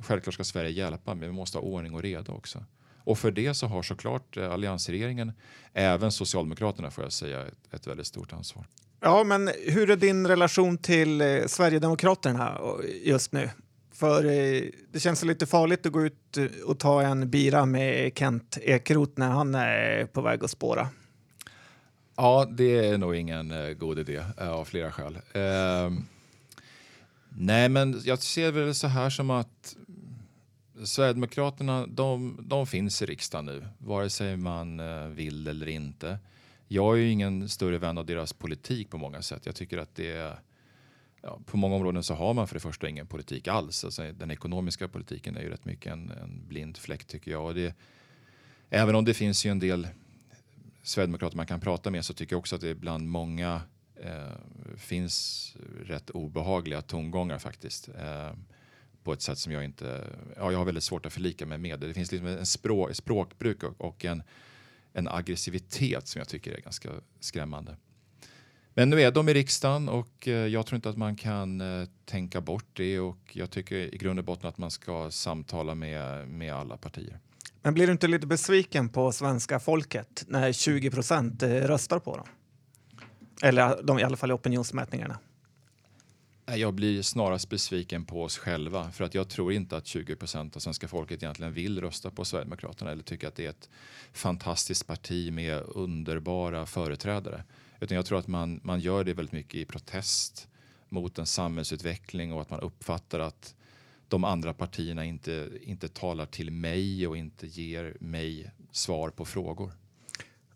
[0.00, 2.64] självklart ska Sverige hjälpa men vi måste ha ordning och reda också.
[3.04, 5.32] Och för det så har såklart eh, alliansregeringen,
[5.72, 8.66] även Socialdemokraterna får jag säga, ett, väldigt stort ansvar.
[9.00, 12.60] Ja, men hur är din relation till eh, Sverigedemokraterna
[13.04, 13.50] just nu?
[13.92, 14.62] För eh,
[14.92, 19.12] det känns lite farligt att gå ut eh, och ta en bira med Kent Ekeroth
[19.16, 20.88] när han är på väg att spåra.
[22.16, 25.18] Ja, det är nog ingen eh, god idé eh, av flera skäl.
[25.32, 25.90] Eh,
[27.28, 29.76] nej, men jag ser väl så här som att
[30.84, 36.18] Sverigedemokraterna, de, de finns i riksdagen nu, vare sig man eh, vill eller inte
[36.68, 39.46] jag är ju ingen större vän av deras politik på många sätt.
[39.46, 40.38] Jag tycker att det är,
[41.22, 43.84] ja, på många områden så har man för det första ingen politik alls.
[43.84, 47.44] Alltså, den ekonomiska politiken är ju rätt mycket en, en blind fläck tycker jag.
[47.44, 47.74] Och det,
[48.70, 49.88] även om det finns ju en del
[50.82, 53.62] sverigedemokrater man kan prata med så tycker jag också att det bland många
[53.96, 57.88] eh, finns rätt obehagliga tongångar faktiskt.
[57.88, 58.32] Eh,
[59.04, 60.04] på ett sätt som jag inte,
[60.36, 61.80] ja jag har väldigt svårt att förlika mig med.
[61.80, 64.22] Det, det finns liksom en språk, språkbruk och, och en
[64.94, 66.90] en aggressivitet som jag tycker är ganska
[67.20, 67.76] skrämmande.
[68.74, 71.88] Men nu är de i riksdagen och eh, jag tror inte att man kan eh,
[72.04, 76.28] tänka bort det och jag tycker i grund och botten att man ska samtala med,
[76.28, 77.18] med alla partier.
[77.62, 82.16] Men blir du inte lite besviken på svenska folket när 20 procent eh, röstar på
[82.16, 82.26] dem?
[83.42, 85.18] Eller de, i alla fall i opinionsmätningarna.
[86.46, 90.56] Jag blir snarast besviken på oss själva för att jag tror inte att 20 procent
[90.56, 93.70] av svenska folket egentligen vill rösta på Sverigedemokraterna eller tycker att det är ett
[94.12, 97.44] fantastiskt parti med underbara företrädare.
[97.80, 100.48] Utan jag tror att man, man gör det väldigt mycket i protest
[100.88, 103.54] mot en samhällsutveckling och att man uppfattar att
[104.08, 109.72] de andra partierna inte, inte talar till mig och inte ger mig svar på frågor.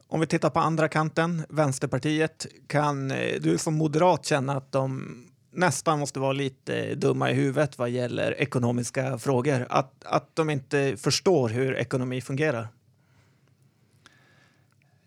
[0.07, 5.28] Om vi tittar på andra kanten, Vänsterpartiet, kan eh, du som moderat känna att de
[5.51, 9.67] nästan måste vara lite dumma i huvudet vad gäller ekonomiska frågor.
[9.71, 12.69] Att, att de inte förstår hur ekonomi fungerar.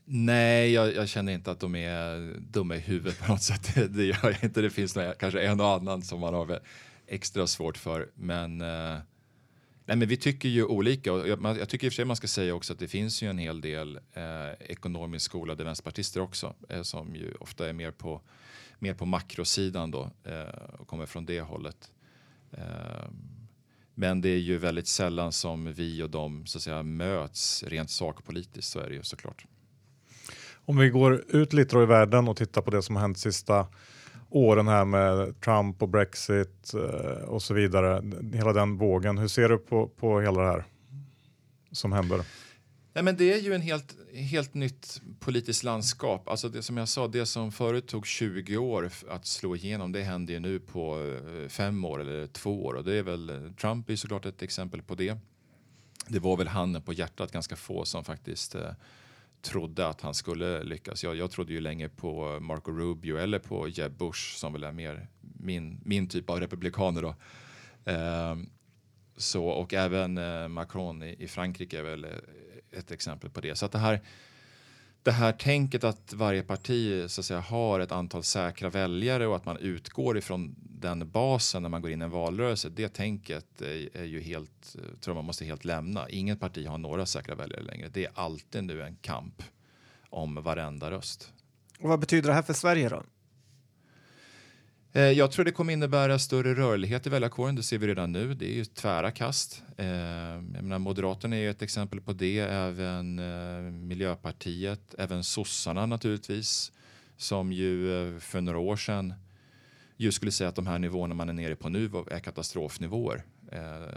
[0.05, 3.71] Nej, jag, jag, känner inte att de är dumma i huvudet på något sätt.
[3.75, 4.61] Det, det gör jag inte.
[4.61, 6.59] Det finns några, kanske en och annan som man har
[7.07, 8.09] extra svårt för.
[8.15, 8.97] Men, eh,
[9.85, 11.13] nej, men vi tycker ju olika.
[11.13, 13.23] Och jag, jag, tycker i och för sig man ska säga också att det finns
[13.23, 17.91] ju en hel del eh, ekonomiskt skolade vänsterpartister också eh, som ju ofta är mer
[17.91, 18.21] på
[18.81, 21.91] mer på makrosidan då eh, och kommer från det hållet.
[22.51, 23.09] Eh,
[23.95, 27.89] men det är ju väldigt sällan som vi och de så att säga, möts rent
[27.89, 29.45] sakpolitiskt, så är det ju såklart.
[30.53, 33.67] Om vi går ut lite i världen och tittar på det som har hänt sista
[34.29, 38.03] åren här med Trump och Brexit eh, och så vidare.
[38.33, 39.17] Hela den vågen.
[39.17, 40.65] Hur ser du på, på hela det här
[41.71, 42.21] som händer?
[42.93, 46.29] Nej, men det är ju en helt, helt nytt politiskt landskap.
[46.29, 50.03] Alltså det som jag sa, det som förut tog 20 år att slå igenom, det
[50.03, 52.73] händer ju nu på eh, fem år eller två år.
[52.73, 55.17] Och det är väl, eh, Trump är såklart ett exempel på det.
[56.07, 58.71] Det var väl handen på hjärtat ganska få som faktiskt eh,
[59.41, 61.03] trodde att han skulle lyckas.
[61.03, 64.71] Jag, jag trodde ju länge på Marco Rubio eller på Jeb Bush som väl är
[64.71, 67.01] mer min, min typ av republikaner.
[67.01, 67.15] Då.
[67.91, 68.35] Eh,
[69.17, 72.11] så, och även eh, Macron i, i, Frankrike är väl eh,
[72.71, 73.55] ett exempel på det.
[73.55, 74.01] Så att det här,
[75.03, 79.35] det här tänket att varje parti så att säga, har ett antal säkra väljare och
[79.35, 82.69] att man utgår ifrån den basen när man går in i en valrörelse.
[82.69, 86.09] Det tänket är, är ju helt, tror man måste helt lämna.
[86.09, 87.89] Inget parti har några säkra väljare längre.
[87.89, 89.43] Det är alltid nu en kamp
[90.09, 91.31] om varenda röst.
[91.79, 93.03] Och vad betyder det här för Sverige då?
[94.93, 97.55] Eh, jag tror det kommer innebära större rörlighet i väljarkåren.
[97.55, 98.33] Det ser vi redan nu.
[98.33, 99.63] Det är ju tvära kast.
[99.77, 102.39] Eh, jag menar, Moderaterna är ett exempel på det.
[102.39, 106.71] Även eh, Miljöpartiet, även sossarna naturligtvis.
[107.17, 109.13] Som ju för några år sedan
[109.97, 113.23] ju skulle säga att de här nivåerna man är nere på nu är katastrofnivåer.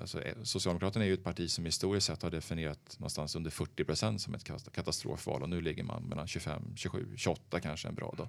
[0.01, 4.21] Alltså, Socialdemokraterna är ju ett parti som historiskt sett har definierat någonstans under 40 procent
[4.21, 8.29] som ett katastrofval och nu ligger man mellan 25, 27, 28 kanske en bra dag.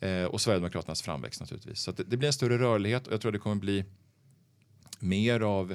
[0.00, 1.80] Eh, och Sverigedemokraternas framväxt naturligtvis.
[1.80, 3.84] Så det, det, blir en större rörlighet och jag tror det kommer bli
[4.98, 5.72] mer av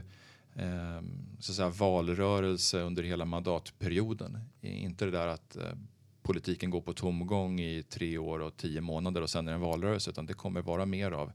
[0.56, 1.02] eh,
[1.40, 4.40] så att säga, valrörelse under hela mandatperioden.
[4.62, 5.64] Inte det där att eh,
[6.22, 9.62] politiken går på tomgång i tre år och tio månader och sen är det en
[9.62, 11.32] valrörelse utan det kommer vara mer av,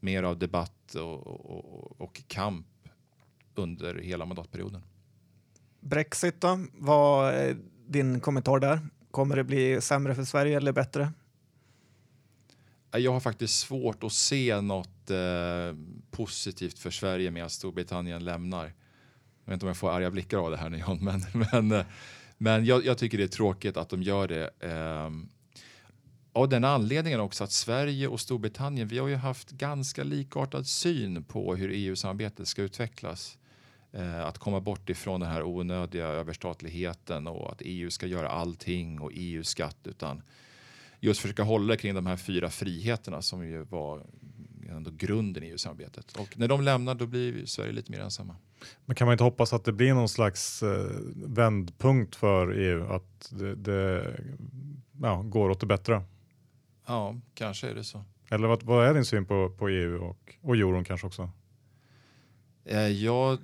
[0.00, 2.66] mer av debatt och, och, och kamp
[3.54, 4.82] under hela mandatperioden.
[5.80, 6.66] Brexit då?
[6.72, 8.80] Vad är din kommentar där?
[9.10, 11.12] Kommer det bli sämre för Sverige eller bättre?
[12.92, 15.76] Eh, jag har faktiskt svårt att se något eh,
[16.10, 18.64] positivt för Sverige med att Storbritannien lämnar.
[18.64, 18.72] Jag
[19.44, 21.20] vet inte om jag får arga blickar av det här nu John, men,
[21.52, 21.86] men, eh,
[22.38, 24.50] men jag, jag, tycker det är tråkigt att de gör det.
[24.60, 25.10] Eh,
[26.32, 31.24] av den anledningen också att Sverige och Storbritannien, vi har ju haft ganska likartad syn
[31.24, 33.38] på hur EU-samarbetet ska utvecklas.
[33.92, 39.00] Eh, att komma bort ifrån den här onödiga överstatligheten och att EU ska göra allting
[39.00, 40.22] och EU-skatt utan
[41.00, 44.06] just försöka hålla kring de här fyra friheterna som ju var
[44.68, 46.16] ändå grunden i EU-samarbetet.
[46.18, 48.36] Och när de lämnar då blir Sverige lite mer ensamma.
[48.84, 52.92] Men kan man inte hoppas att det blir någon slags eh, vändpunkt för EU?
[52.92, 54.14] Att det, det
[55.02, 56.02] ja, går åt det bättre?
[56.86, 58.04] Ja, kanske är det så.
[58.30, 61.30] Eller vad, vad är din syn på, på EU och, och euron kanske också?
[62.64, 63.38] Eh, jag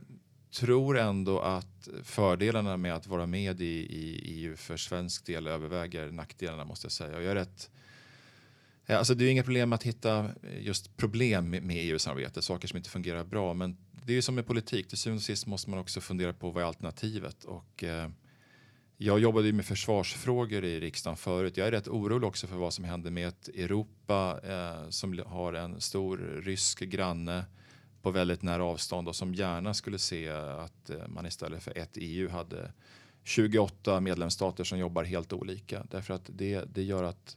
[0.60, 6.10] tror ändå att fördelarna med att vara med i, i EU för svensk del överväger
[6.10, 7.22] nackdelarna måste jag säga.
[7.22, 7.70] Jag är rätt,
[8.86, 12.90] alltså det är inga problem att hitta just problem med, med EU-samarbete, saker som inte
[12.90, 13.54] fungerar bra.
[13.54, 16.32] Men det är ju som med politik, till syvende och sist måste man också fundera
[16.32, 17.44] på vad är alternativet.
[17.44, 18.08] Och, eh,
[18.98, 21.56] jag jobbade ju med försvarsfrågor i riksdagen förut.
[21.56, 25.52] Jag är rätt orolig också för vad som händer med ett Europa eh, som har
[25.52, 27.44] en stor rysk granne
[28.06, 31.90] på väldigt nära avstånd och som gärna skulle se att eh, man istället för ett
[31.94, 32.72] EU hade
[33.24, 35.86] 28 medlemsstater som jobbar helt olika.
[35.90, 37.36] Därför att det, det gör att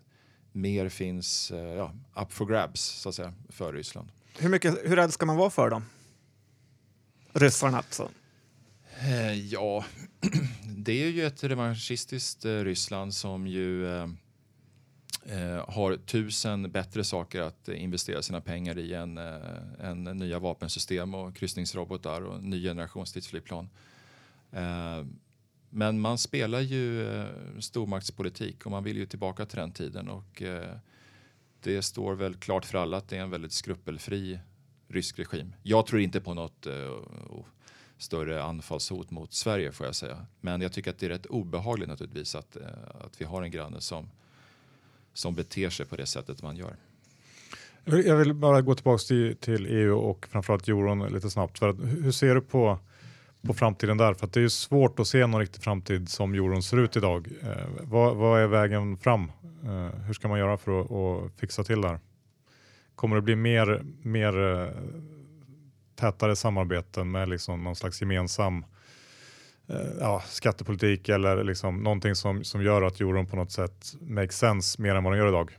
[0.52, 4.12] mer finns eh, ja, up for grabs så att säga, för Ryssland.
[4.38, 5.86] Hur, mycket, hur rädd ska man vara för dem?
[7.34, 8.10] Ryssarna alltså?
[9.00, 9.86] Eh, ja,
[10.78, 14.08] det är ju ett revanschistiskt Ryssland som ju eh,
[15.26, 19.36] Eh, har tusen bättre saker att investera sina pengar i än, eh,
[19.80, 23.70] än nya vapensystem och kryssningsrobotar och ny generation stridsflygplan.
[24.52, 25.06] Eh,
[25.70, 27.28] men man spelar ju eh,
[27.60, 30.76] stormaktspolitik och man vill ju tillbaka till den tiden och eh,
[31.62, 34.40] det står väl klart för alla att det är en väldigt skrupelfri
[34.88, 35.56] rysk regim.
[35.64, 37.00] Jag tror inte på något eh,
[37.98, 40.26] större anfallshot mot Sverige får jag säga.
[40.42, 42.68] Men jag tycker att det är rätt obehagligt naturligtvis att, eh,
[43.02, 44.10] att vi har en granne som
[45.20, 46.76] som beter sig på det sättet man gör.
[47.84, 51.60] Jag vill bara gå tillbaka till, till EU och framförallt euron lite snabbt.
[51.60, 52.80] För att, hur ser du på,
[53.42, 54.14] på framtiden där?
[54.14, 57.28] För det är ju svårt att se någon riktig framtid som euron ser ut idag.
[57.42, 59.32] Eh, vad, vad, är vägen fram?
[59.64, 62.00] Eh, hur ska man göra för att, att, fixa till det här?
[62.96, 64.70] Kommer det bli mer, mer eh,
[65.96, 68.79] tätare samarbeten med liksom någon slags gemensam Eh,
[69.70, 74.38] Eh, ja, skattepolitik eller liksom någonting som, som gör att euron på något sätt makes
[74.38, 75.58] sense mer än vad den gör idag?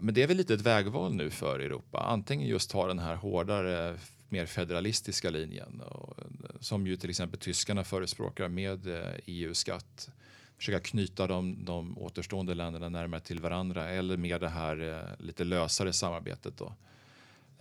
[0.00, 1.98] Men det är väl lite ett vägval nu för Europa.
[1.98, 3.96] Antingen just ta den här hårdare,
[4.28, 6.24] mer federalistiska linjen och, eh,
[6.60, 10.10] som ju till exempel tyskarna förespråkar med eh, e EU-skatt.
[10.56, 15.92] försöka knyta de, de återstående länderna närmare till varandra eller med det här lite lösare
[15.92, 16.56] samarbetet.
[16.58, 16.72] Då.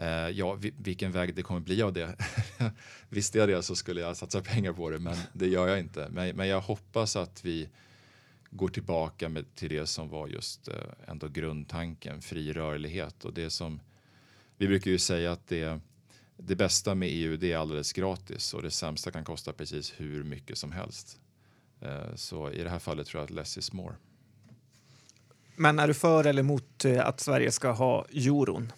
[0.02, 2.16] Eh, ja, vilken väg det kommer bli av det.
[3.10, 6.10] Visste jag det så skulle jag satsa pengar på det, men det gör jag inte.
[6.12, 7.70] Men, men jag hoppas att vi
[8.49, 10.76] går tillbaka med, till det som var just eh,
[11.08, 13.26] ändå grundtanken, fri rörlighet.
[13.26, 13.80] Och det som,
[14.58, 15.80] vi brukar ju säga att det,
[16.38, 20.24] det bästa med EU det är alldeles gratis och det sämsta kan kosta precis hur
[20.24, 21.20] mycket som helst.
[21.82, 23.95] Eh, så i det här fallet tror jag att less is more.
[25.56, 28.72] Men är du för eller emot eh, att Sverige ska ha euron?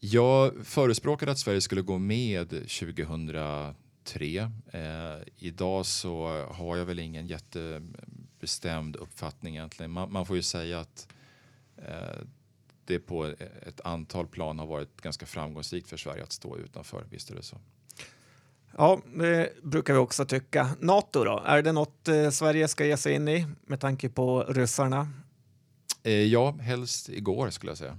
[0.00, 3.74] Jag förespråkade att Sverige skulle gå med 2003.
[4.72, 9.90] Eh, idag så har jag väl ingen jättebestämd uppfattning egentligen.
[9.90, 11.08] Man, man får ju säga att
[11.76, 12.20] eh,
[12.84, 13.24] det på
[13.66, 17.04] ett antal plan har varit ganska framgångsrikt för Sverige att stå utanför.
[17.10, 17.56] Visst är det så.
[18.76, 20.70] Ja, det brukar vi också tycka.
[20.80, 21.42] Nato då?
[21.46, 25.08] Är det något eh, Sverige ska ge sig in i med tanke på ryssarna?
[26.02, 27.98] Eh, ja, helst igår skulle jag säga.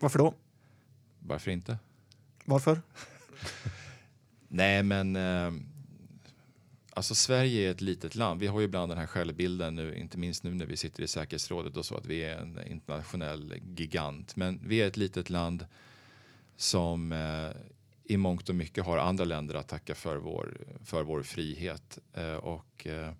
[0.00, 0.34] Varför då?
[1.26, 1.78] Varför inte?
[2.44, 2.82] Varför?
[4.48, 5.52] Nej, men eh,
[6.90, 8.40] alltså Sverige är ett litet land.
[8.40, 11.08] Vi har ju ibland den här självbilden nu, inte minst nu när vi sitter i
[11.08, 14.36] säkerhetsrådet och så, att vi är en internationell gigant.
[14.36, 15.66] Men vi är ett litet land
[16.56, 17.50] som eh,
[18.04, 21.98] i mångt och mycket har andra länder att tacka för vår, för vår frihet.
[22.12, 23.12] Eh, och eh,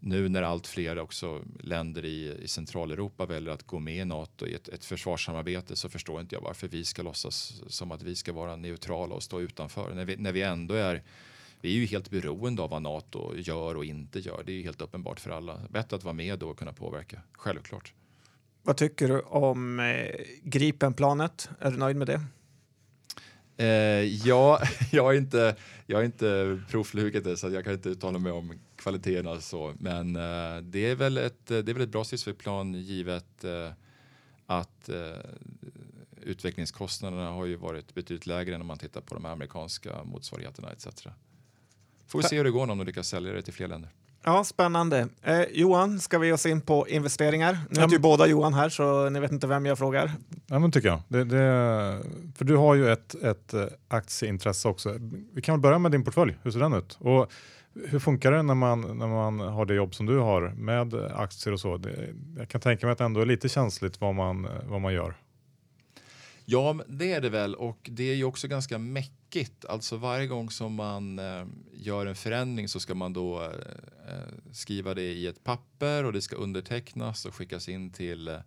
[0.00, 4.46] nu när allt fler också länder i, i Centraleuropa väljer att gå med i Nato
[4.46, 8.14] i ett, ett försvarssamarbete så förstår inte jag varför vi ska låtsas som att vi
[8.14, 9.94] ska vara neutrala och stå utanför.
[9.94, 11.02] När vi, när vi ändå är
[11.60, 14.42] vi är ju helt beroende av vad Nato gör och inte gör.
[14.46, 15.60] Det är ju helt uppenbart för alla.
[15.70, 17.92] Bättre att vara med då och kunna påverka, självklart.
[18.62, 20.06] Vad tycker du om eh,
[20.42, 21.50] Gripenplanet?
[21.58, 22.20] Är du nöjd med det?
[23.56, 23.66] Eh,
[24.26, 24.60] ja,
[24.92, 26.58] jag har inte, jag har inte
[27.36, 29.74] så jag kan inte uttala mig om kvaliteterna så.
[29.78, 33.70] Men eh, det, är väl ett, det är väl ett bra stridsflygplan givet eh,
[34.46, 35.30] att eh,
[36.22, 40.86] utvecklingskostnaderna har ju varit betydligt lägre än om man tittar på de amerikanska motsvarigheterna etc.
[42.06, 43.90] Får vi se hur det går om de lyckas sälja det till fler länder.
[44.28, 45.08] Ja, spännande.
[45.22, 47.58] Eh, Johan, ska vi ge oss in på investeringar?
[47.70, 50.12] Nu heter ju båda Johan här, så ni vet inte vem jag frågar.
[50.46, 51.02] Ja, men tycker jag.
[51.08, 51.38] Det, det,
[52.34, 54.96] för du har ju ett, ett eh, aktieintresse också.
[55.32, 56.36] Vi kan väl börja med din portfölj.
[56.42, 56.98] Hur ser den ut?
[57.00, 57.32] Och
[57.88, 61.52] hur funkar det när man, när man har det jobb som du har med aktier
[61.52, 61.76] och så?
[61.76, 64.94] Det, jag kan tänka mig att det ändå är lite känsligt vad man, vad man
[64.94, 65.14] gör.
[66.44, 68.78] Ja, det är det väl och det är ju också ganska
[69.36, 69.64] mäckigt.
[69.64, 73.50] Alltså varje gång som man eh, gör en förändring så ska man då eh,
[74.08, 78.38] eh, skriva det i ett papper och det ska undertecknas och skickas in till eh,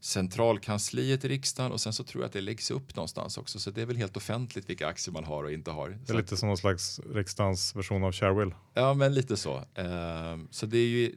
[0.00, 3.58] centralkansliet i riksdagen och sen så tror jag att det läggs upp någonstans också.
[3.58, 5.98] Så det är väl helt offentligt vilka aktier man har och inte har.
[6.06, 8.54] Det är lite som någon slags riksdagens version av Sharewill.
[8.74, 9.56] Ja, men lite så.
[9.74, 11.14] Eh, så det är ju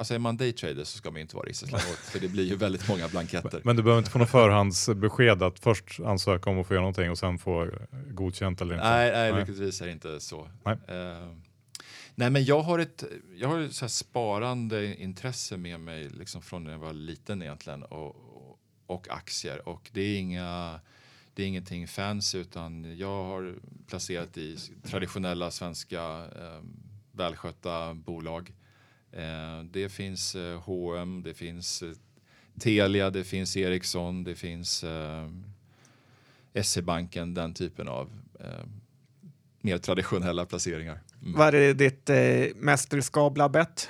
[0.00, 2.88] alltså är man daytrader så ska man inte vara riksdagsledamot för det blir ju väldigt
[2.88, 3.60] många blanketter.
[3.64, 7.10] Men du behöver inte få något förhandsbesked att först ansöka om att få göra någonting
[7.10, 7.70] och sen få
[8.10, 8.90] godkänt eller inte?
[8.90, 9.40] Nej, nej, nej.
[9.40, 10.48] lyckligtvis är det inte så.
[10.64, 10.74] Nej.
[10.74, 11.36] Uh,
[12.14, 16.64] nej, men jag har ett, jag har ett så sparande intresse med mig liksom från
[16.64, 18.16] när jag var liten egentligen och,
[18.86, 20.80] och aktier och det är inga
[21.34, 23.54] det är ingenting fancy utan jag har
[23.86, 26.02] placerat i traditionella svenska
[26.40, 26.62] eh,
[27.12, 28.52] välskötta bolag.
[29.12, 31.92] Eh, det finns eh, H&M, det finns eh,
[32.60, 34.84] Telia, det finns Ericsson, det finns
[36.62, 38.10] SE-banken, den typen av
[39.60, 41.00] mer traditionella placeringar.
[41.22, 41.38] Mm.
[41.38, 43.88] Vad är ditt eh, mest riskabla bett?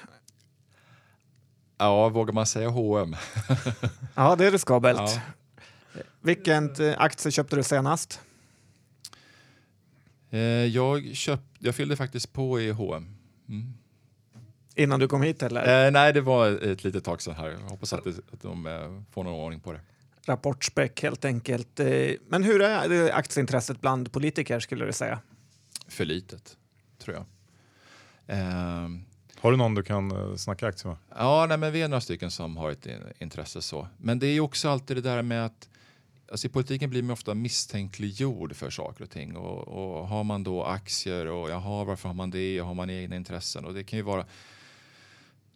[1.78, 3.16] Ja, vågar man säga H&M?
[4.14, 5.00] ja, det är riskabelt.
[5.00, 6.02] Ja.
[6.20, 8.20] Vilken aktie köpte du senast?
[10.30, 13.16] Eh, jag, köpt, jag fyllde faktiskt på i H&M.
[13.48, 13.74] Mm.
[14.80, 15.86] Innan du kom hit eller?
[15.86, 17.50] Eh, nej, det var ett litet tag sedan här.
[17.50, 19.80] Jag hoppas att, det, att de eh, får någon ordning på det.
[20.24, 21.80] Rapportspäck helt enkelt.
[21.80, 25.18] Eh, men hur är aktieintresset bland politiker skulle du säga?
[25.88, 26.56] För litet,
[26.98, 27.24] tror jag.
[28.26, 29.04] Ehm.
[29.40, 30.98] har du någon du kan eh, snacka aktier med?
[31.16, 32.86] Ja, nej, men vi är några stycken som har ett
[33.18, 33.88] intresse så.
[33.96, 35.68] Men det är ju också alltid det där med att
[36.30, 39.36] Alltså I politiken blir man ofta misstänkliggjord för saker och ting.
[39.36, 42.60] Och, och har man då aktier och jaha, varför har man det?
[42.60, 43.64] Och har man egna intressen?
[43.64, 44.24] Och det kan ju vara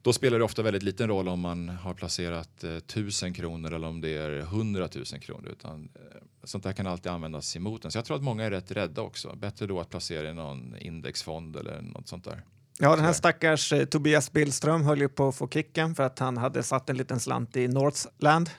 [0.05, 3.89] då spelar det ofta väldigt liten roll om man har placerat eh, tusen kronor eller
[3.89, 5.49] om det är hundratusen kronor.
[5.49, 7.91] Utan, eh, sånt där kan alltid användas emot en.
[7.91, 9.37] Så jag tror att många är rätt rädda också.
[9.37, 12.43] Bättre då att placera i någon indexfond eller något sånt där.
[12.79, 16.19] Ja, den här stackars eh, Tobias Billström höll ju på att få kicken för att
[16.19, 18.51] han hade satt en liten slant i Northland.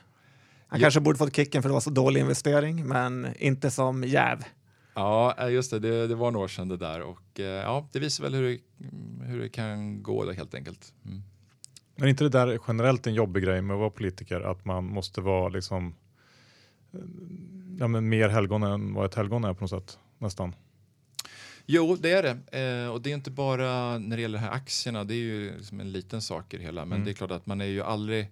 [0.68, 0.86] Han ja.
[0.86, 4.44] kanske borde fått kicken för det var så dålig investering, men inte som jäv.
[4.96, 5.80] Ja, just det.
[5.80, 8.44] Det, det var några år sedan det där och eh, ja, det visar väl hur
[8.44, 8.60] det,
[9.26, 10.94] hur det kan gå då, helt enkelt.
[11.06, 11.24] Mm.
[11.96, 14.42] Men är inte det där generellt en jobbig grej med att vara politiker?
[14.42, 15.96] Att man måste vara liksom
[16.94, 17.00] eh,
[17.80, 20.56] ja, men mer helgon än vad ett helgon är på något sätt nästan.
[21.66, 22.60] Jo, det är det.
[22.60, 25.04] Eh, och det är inte bara när det gäller de här aktierna.
[25.04, 26.86] Det är ju liksom en liten sak i det hela.
[26.86, 27.06] Men Mm.
[27.06, 28.28] det är klart att man är ju aldrig...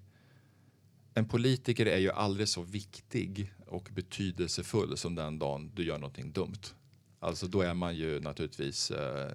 [1.14, 6.32] En politiker är ju aldrig så viktig och betydelsefull som den dagen du gör någonting
[6.32, 6.62] dumt.
[7.20, 9.32] Alltså då är man ju naturligtvis eh,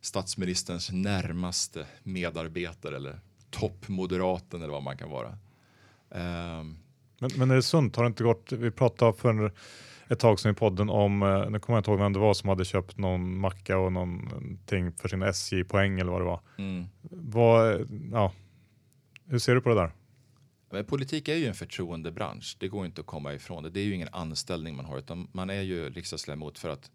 [0.00, 3.20] statsministerns närmaste medarbetare eller
[3.50, 5.38] toppmoderaten eller vad man kan vara.
[6.10, 6.76] Ehm,
[7.20, 7.96] Men, men är det sunt?
[7.96, 8.52] Har det inte gått?
[8.52, 9.52] Vi pratade för
[10.08, 12.34] ett tag sedan i podden om, eh, nu kommer jag inte ihåg vem det var
[12.34, 16.40] som hade köpt någon macka och någonting för sin SJ-poäng eller vad det var.
[16.58, 16.86] mm.
[17.10, 18.32] Vad, ja,
[19.24, 19.92] hur ser du på det där?
[20.70, 22.56] Men politik är ju en förtroendebransch.
[22.60, 23.70] Det går inte att komma ifrån det.
[23.70, 26.90] Det är ju ingen anställning man har utan man är ju riksdagsledamot för att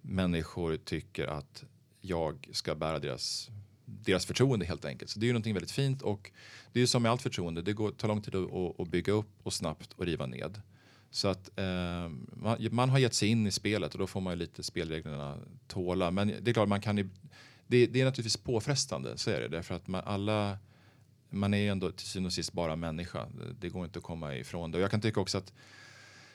[0.00, 1.64] människor tycker att
[2.00, 3.50] jag ska bära deras,
[3.86, 5.10] deras förtroende helt enkelt.
[5.10, 6.30] Så det är ju någonting väldigt fint och
[6.72, 7.62] det är ju som med allt förtroende.
[7.62, 10.60] Det går, tar lång tid att, att, bygga upp och snabbt att riva ned.
[11.10, 14.32] Så att eh, man, man har gett sig in i spelet och då får man
[14.32, 16.10] ju lite spelreglerna tåla.
[16.10, 17.08] Men det är klart, man kan ju,
[17.66, 19.48] det, det är naturligtvis påfrestande, så är det.
[19.48, 20.58] Därför att man, alla
[21.30, 23.26] man är ju ändå till syvende och sist bara människa.
[23.60, 24.78] Det går inte att komma ifrån det.
[24.78, 25.52] Och jag kan tycka också att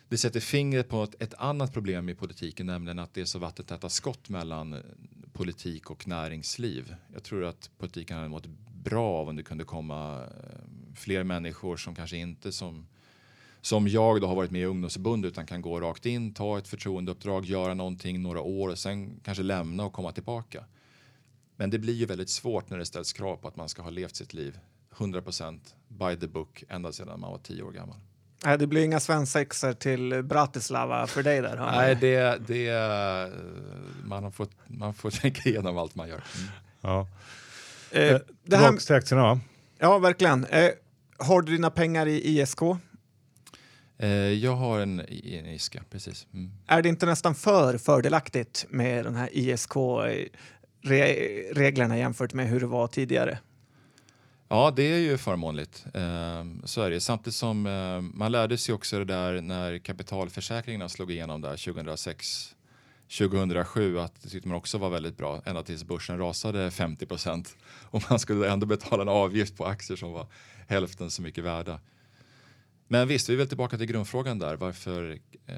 [0.09, 3.39] det sätter fingret på ett, ett annat problem i politiken, nämligen att det är så
[3.39, 4.83] vattentäta skott mellan
[5.33, 6.95] politik och näringsliv.
[7.13, 8.47] Jag tror att politiken hade mått
[8.83, 12.87] bra av om det kunde komma eh, fler människor som kanske inte som
[13.61, 16.67] som jag då har varit med i ungdomsförbund utan kan gå rakt in, ta ett
[16.67, 20.63] förtroendeuppdrag, göra någonting några år och sen kanske lämna och komma tillbaka.
[21.55, 23.89] Men det blir ju väldigt svårt när det ställs krav på att man ska ha
[23.89, 24.59] levt sitt liv
[24.95, 27.95] 100% by the book ända sedan man var tio år gammal.
[28.45, 31.55] Nej, det blir inga svensexor till Bratislava för dig där.
[31.55, 33.29] Nej, det, det, eh,
[34.11, 36.23] man, har fått, man får tänka igenom allt man gör.
[36.37, 36.49] Mm.
[36.81, 37.07] Ja.
[37.91, 39.39] Eh, Eh, det här, till aktierna va?
[39.79, 40.45] ja, verkligen.
[40.45, 40.69] Eh,
[41.17, 42.61] har du dina pengar i ISK?
[43.97, 46.27] Eh, jag har en, en iska, precis.
[46.33, 46.51] Mm.
[46.67, 49.29] Är det inte nästan för fördelaktigt med den här
[50.83, 53.39] ISK-reglerna jämfört med hur det var tidigare?
[54.47, 55.85] Ja, det är ju förmånligt.
[55.93, 57.01] Eh, så är det.
[57.01, 62.55] Samtidigt som eh, man lärde sig också det där när kapitalförsäkringarna slog igenom där 2006
[63.17, 67.57] 2007 att det tyckte man också var väldigt bra ända tills börsen rasade 50 procent
[67.91, 70.27] och man skulle ändå betala en avgift på aktier som var
[70.67, 71.79] hälften så mycket värda.
[72.87, 75.55] Men visst, vi är väl tillbaka till grundfrågan där varför eh,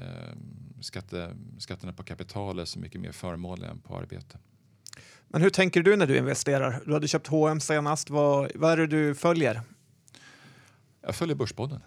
[0.80, 4.38] skatte, skatterna på kapital är så mycket mer förmånliga än på arbete.
[5.28, 6.82] Men hur tänker du när du investerar?
[6.86, 8.10] Du hade köpt H&M senast.
[8.10, 9.62] Vad, vad är det du följer?
[11.00, 11.80] Jag följer Börspodden.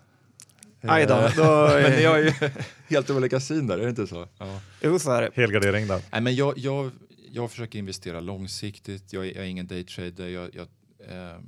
[0.90, 2.08] Aj då, Eh, då Men ni är...
[2.10, 2.32] har ju
[2.88, 4.28] helt olika syn där, är det inte så?
[4.38, 4.62] Ja.
[4.82, 5.30] Jo, så är det.
[5.34, 6.02] Helgardering där.
[6.12, 6.92] Nej, men jag, jag,
[7.32, 9.14] jag försöker investera långsiktigt.
[9.14, 10.28] Jag är, jag är ingen daytrader.
[10.28, 10.68] Jag, jag
[11.10, 11.40] eh,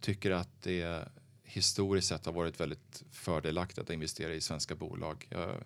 [0.00, 1.08] tycker att det
[1.44, 5.26] historiskt sett har varit väldigt fördelaktigt att investera i svenska bolag.
[5.30, 5.56] Jag,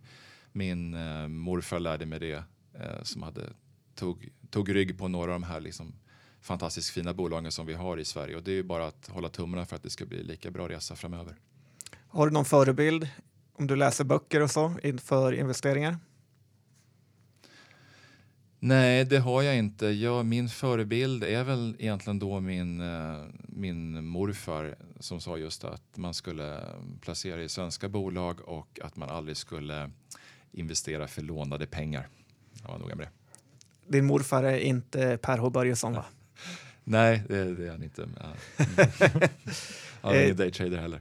[0.53, 2.43] min eh, morfar lärde mig det
[2.75, 3.43] eh, som hade,
[3.95, 5.95] tog, tog rygg på några av de här liksom,
[6.41, 8.37] fantastiskt fina bolagen som vi har i Sverige.
[8.37, 10.69] Och det är ju bara att hålla tummarna för att det ska bli lika bra
[10.69, 11.37] resa framöver.
[12.09, 13.09] Har du någon förebild
[13.53, 15.97] om du läser böcker och så inför investeringar?
[18.61, 19.87] Nej, det har jag inte.
[19.87, 25.97] Jag, min förebild är väl egentligen då min, eh, min morfar som sa just att
[25.97, 26.61] man skulle
[27.01, 29.91] placera i svenska bolag och att man aldrig skulle
[30.53, 32.09] investera för lånade pengar.
[32.63, 33.13] Jag var noga med det.
[33.93, 36.05] Din morfar är inte Per H Börjesson, va?
[36.85, 38.09] Nej, det, det är han inte.
[40.01, 41.01] Han är ingen daytrader heller.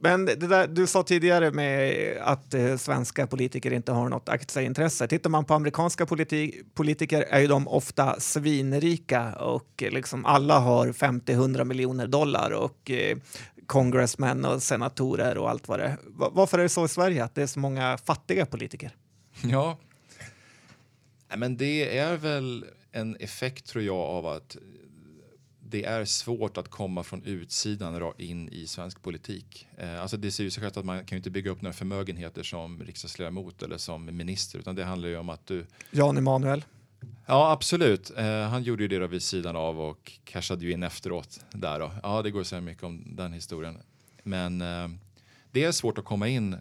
[0.00, 5.08] Men det där, du sa tidigare med att eh, svenska politiker inte har något aktieintresse.
[5.08, 10.58] Tittar man på amerikanska politi politiker är ju de ofta svinrika och eh, liksom alla
[10.58, 13.18] har 50-100 miljoner dollar och eh,
[13.66, 15.96] congressmän och senatorer och allt vad det är.
[16.06, 18.96] Va- Varför är det så i Sverige att det är så många fattiga politiker?
[19.44, 19.78] Ja,
[21.36, 24.56] men det är väl en effekt tror jag av att
[25.70, 29.68] det är svårt att komma från utsidan in i svensk politik.
[29.76, 31.72] Eh, alltså det ser ju sig självt att man kan ju inte bygga upp några
[31.72, 36.64] förmögenheter som riksdagsledamot eller som minister utan det handlar ju om att du Jan Emanuel.
[37.26, 38.12] Ja, absolut.
[38.16, 41.80] Eh, han gjorde ju det då vid sidan av och cashade ju in efteråt där
[41.80, 41.92] då.
[42.02, 43.78] Ja, det går att säga mycket om den historien.
[44.22, 44.88] Men eh,
[45.50, 46.56] det är svårt att komma in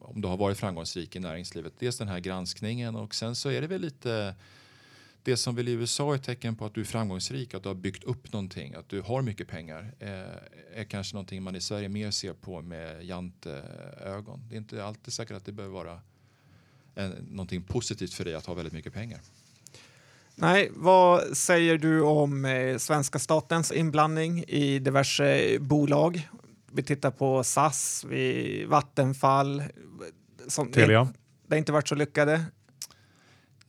[0.00, 1.72] om du har varit framgångsrik i näringslivet.
[1.78, 4.34] Dels den här granskningen och sen så är det väl lite
[5.22, 7.74] det som väl i USA är tecken på att du är framgångsrik, att du har
[7.74, 11.88] byggt upp någonting, att du har mycket pengar, eh, är kanske någonting man i Sverige
[11.88, 14.40] mer ser på med janteögon.
[14.48, 16.00] Det är inte alltid säkert att det behöver vara
[16.94, 19.20] en, någonting positivt för dig att ha väldigt mycket pengar.
[20.34, 26.28] Nej, vad säger du om eh, svenska statens inblandning i diverse bolag?
[26.72, 29.62] Vi tittar på SAS, vi, Vattenfall.
[30.48, 31.08] Som Telia.
[31.46, 32.44] Det har inte varit så lyckade.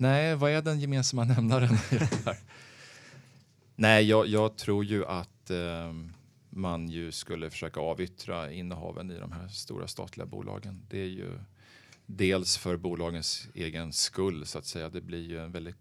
[0.01, 1.77] Nej, vad är den gemensamma nämnaren?
[3.75, 5.93] Nej, jag, jag tror ju att eh,
[6.49, 10.85] man ju skulle försöka avyttra innehaven i de här stora statliga bolagen.
[10.89, 11.39] Det är ju
[12.05, 14.89] dels för bolagens egen skull så att säga.
[14.89, 15.77] Det blir ju en väldigt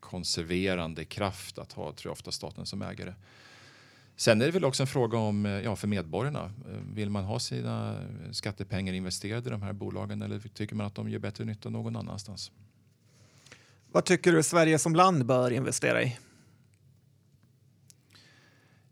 [0.00, 3.14] konserverande kraft att ha, tror jag, ofta staten som ägare.
[4.16, 6.44] Sen är det väl också en fråga om, eh, ja, för medborgarna.
[6.44, 7.96] Eh, vill man ha sina
[8.32, 11.96] skattepengar investerade i de här bolagen eller tycker man att de gör bättre nytta någon
[11.96, 12.52] annanstans?
[13.94, 16.18] Vad tycker du Sverige som land bör investera i?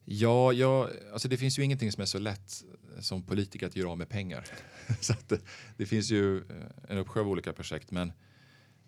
[0.05, 2.65] Ja, ja alltså det finns ju ingenting som är så lätt
[3.01, 4.45] som politiker att göra av med pengar.
[5.01, 5.41] så det,
[5.77, 6.45] det, finns ju eh,
[6.89, 7.91] en uppsjö av olika projekt.
[7.91, 8.13] Men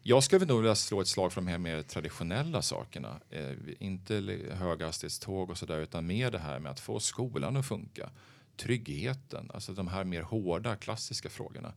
[0.03, 3.21] jag skulle nog vilja slå ett slag för de här mer traditionella sakerna.
[3.31, 4.15] Eh, inte
[4.53, 8.11] höghastighetståg och sådär utan mer det här med att få skolan att funka.
[8.57, 11.73] Tryggheten, alltså de här mer hårda klassiska frågorna.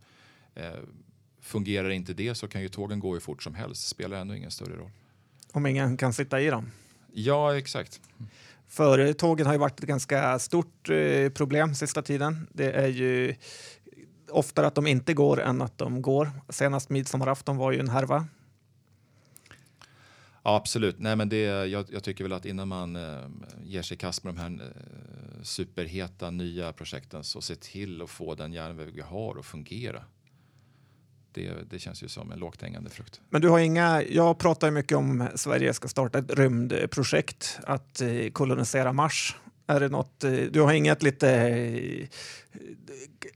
[0.56, 0.80] Eh,
[1.48, 3.88] fungerar inte det så kan ju tågen gå hur fort som helst.
[3.88, 4.92] spelar ändå ingen större roll.
[5.52, 6.72] Om ingen kan sitta i dem?
[7.14, 8.02] Ja, exakt.
[8.68, 12.48] För tågen har ju varit ett ganska stort eh, problem sista tiden.
[12.54, 13.36] Det är ju
[14.30, 16.32] oftare att de inte går än att de går.
[16.50, 18.28] Senast midsommarafton var ju en härva.
[20.44, 21.00] Ja, absolut.
[21.00, 23.28] Nej, men det, jag, jag tycker väl att innan man eh,
[23.64, 28.10] ger sig i kast med de här eh, superheta nya projekten så se till att
[28.10, 30.04] få den järnväg vi har att fungera.
[31.38, 33.22] Det, det, känns ju som en lågt hängande frukt.
[33.30, 38.30] Men du har inga, jag pratar mycket om Sverige ska starta ett rymdprojekt, att eh,
[38.32, 39.36] kolonisera Mars.
[39.68, 42.08] Är det något, eh, du har inget lite eh,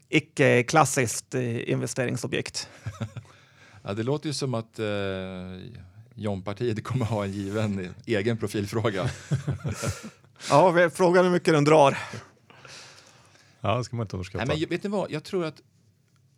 [0.09, 2.69] icke-klassiskt investeringsobjekt?
[3.83, 4.85] ja, det låter ju som att eh,
[6.15, 9.09] John-partiet kommer ha en given egen profilfråga.
[10.49, 11.97] ja, frågan hur mycket den drar.
[13.61, 14.45] Ja, det ska man inte underskatta.
[14.45, 15.61] Nej, men vet ni vad, jag tror att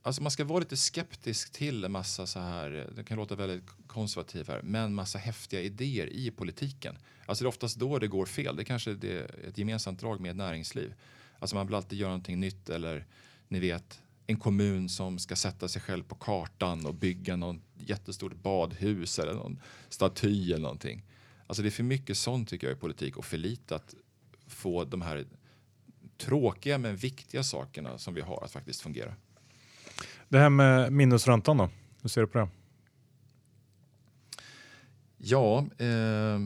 [0.05, 3.63] Alltså man ska vara lite skeptisk till en massa så här, det kan låta väldigt
[3.87, 6.97] konservativt här, men massa häftiga idéer i politiken.
[7.25, 8.55] Alltså det är oftast då det går fel.
[8.55, 10.93] Det kanske är ett gemensamt drag med näringsliv.
[11.39, 13.05] Alltså man vill alltid göra någonting nytt eller
[13.47, 18.35] ni vet en kommun som ska sätta sig själv på kartan och bygga något jättestort
[18.35, 21.03] badhus eller någon staty eller någonting.
[21.47, 23.95] Alltså det är för mycket sånt tycker jag i politik och för lite att
[24.47, 25.25] få de här
[26.17, 29.15] tråkiga men viktiga sakerna som vi har att faktiskt fungera.
[30.33, 31.69] Det här med minusräntan då?
[32.01, 32.47] Hur ser du på det?
[35.17, 36.39] Ja, eh,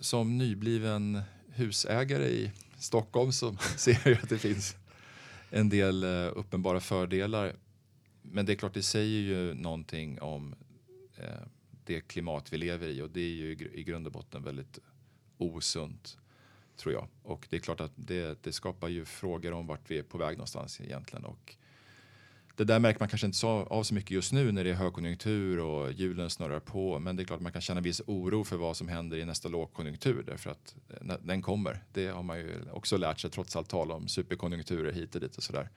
[0.00, 4.76] som nybliven husägare i Stockholm så ser jag att det finns
[5.50, 7.52] en del eh, uppenbara fördelar.
[8.22, 10.54] Men det är klart, det säger ju någonting om
[11.16, 11.26] eh,
[11.84, 14.78] det klimat vi lever i och det är ju i grund och botten väldigt
[15.38, 16.18] osunt
[16.76, 17.08] tror jag.
[17.22, 20.18] Och det är klart att det, det skapar ju frågor om vart vi är på
[20.18, 21.24] väg någonstans egentligen.
[21.24, 21.56] Och
[22.56, 24.74] det där märker man kanske inte så av så mycket just nu när det är
[24.74, 26.98] högkonjunktur och hjulen snurrar på.
[26.98, 29.48] Men det är klart man kan känna viss oro för vad som händer i nästa
[29.48, 31.84] lågkonjunktur därför att eh, den kommer.
[31.92, 35.36] Det har man ju också lärt sig trots allt tal om superkonjunkturer hit och dit
[35.36, 35.70] och sådär.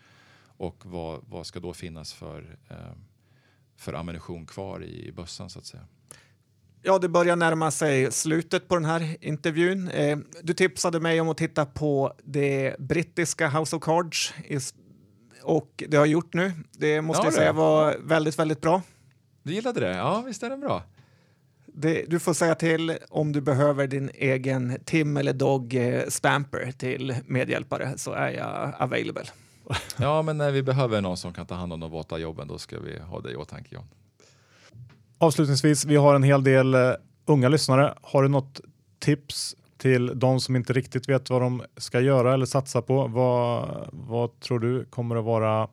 [0.57, 2.75] Och vad, vad ska då finnas för, eh,
[3.77, 5.83] för ammunition kvar i, i bössan så att säga.
[6.81, 9.87] Ja, det börjar närma sig slutet på den här intervjun.
[9.89, 14.33] Eh, du tipsade mig om att titta på det brittiska House of Cards
[15.43, 16.51] och det har jag gjort nu.
[16.71, 18.81] Det måste ja, jag säga var väldigt, väldigt bra.
[19.43, 19.95] Du gillade det?
[19.95, 20.83] Ja, visst är den bra?
[21.65, 26.71] Det, du får säga till om du behöver din egen Tim eller Dog eh, Stamper
[26.71, 29.25] till medhjälpare så är jag available.
[29.97, 32.57] Ja, men när vi behöver någon som kan ta hand om de våta jobben då
[32.57, 33.85] ska vi ha det i åtanke John.
[35.17, 36.93] Avslutningsvis, vi har en hel del uh,
[37.25, 37.93] unga lyssnare.
[38.01, 38.61] Har du något
[38.99, 43.07] tips till de som inte riktigt vet vad de ska göra eller satsa på.
[43.07, 45.69] Vad, vad tror du kommer att vara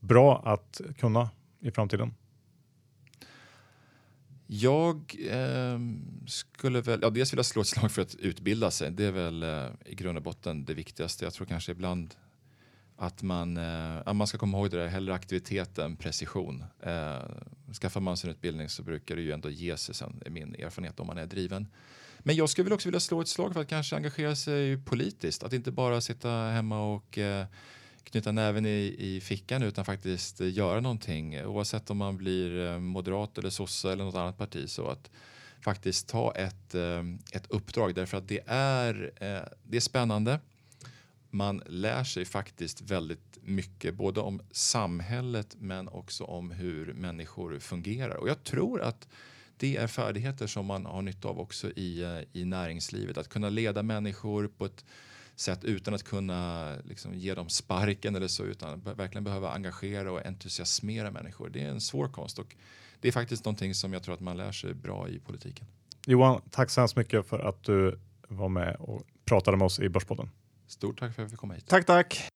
[0.00, 1.30] bra att kunna
[1.60, 2.14] i framtiden?
[4.46, 5.78] Jag eh,
[6.26, 8.90] skulle väl, ja, dels vilja slå ett slag för att utbilda sig.
[8.90, 11.24] Det är väl eh, i grund och botten det viktigaste.
[11.24, 12.14] Jag tror kanske ibland
[12.96, 16.64] att man, eh, man ska komma ihåg det där, hellre aktivitet än precision.
[16.80, 17.18] Eh,
[17.80, 20.54] skaffar man sig en utbildning så brukar det ju ändå ge sig sen, är min
[20.54, 21.66] erfarenhet, om man är driven.
[22.26, 25.42] Men jag skulle väl också vilja slå ett slag för att kanske engagera sig politiskt.
[25.42, 27.46] Att inte bara sitta hemma och eh,
[28.04, 31.44] knyta näven i, i fickan utan faktiskt eh, göra någonting.
[31.44, 34.70] Oavsett om man blir eh, moderat eller sosse eller något annat parti.
[34.70, 35.10] Så att
[35.60, 37.02] faktiskt ta ett, eh,
[37.32, 39.12] ett uppdrag därför att det är,
[39.62, 40.40] det är spännande.
[41.30, 48.16] Man lär sig faktiskt väldigt mycket både om samhället men också om hur människor fungerar.
[48.16, 49.08] Och jag tror att
[49.56, 53.18] det är färdigheter som man har nytta av också i, eh, i näringslivet.
[53.18, 54.84] Att kunna leda människor på ett
[55.36, 60.26] sätt utan att kunna liksom, ge dem sparken eller så utan verkligen behöva engagera och
[60.26, 61.48] entusiasmera människor.
[61.48, 62.56] Det är en svår konst och
[63.00, 65.66] det är faktiskt någonting som jag tror att man lär sig bra i politiken.
[66.06, 67.98] Johan, tack så hemskt mycket för att du
[68.28, 70.30] var med och pratade med oss i Börspodden.
[70.66, 71.66] Stort tack för att jag fick komma hit.
[71.66, 72.28] Tack, tack.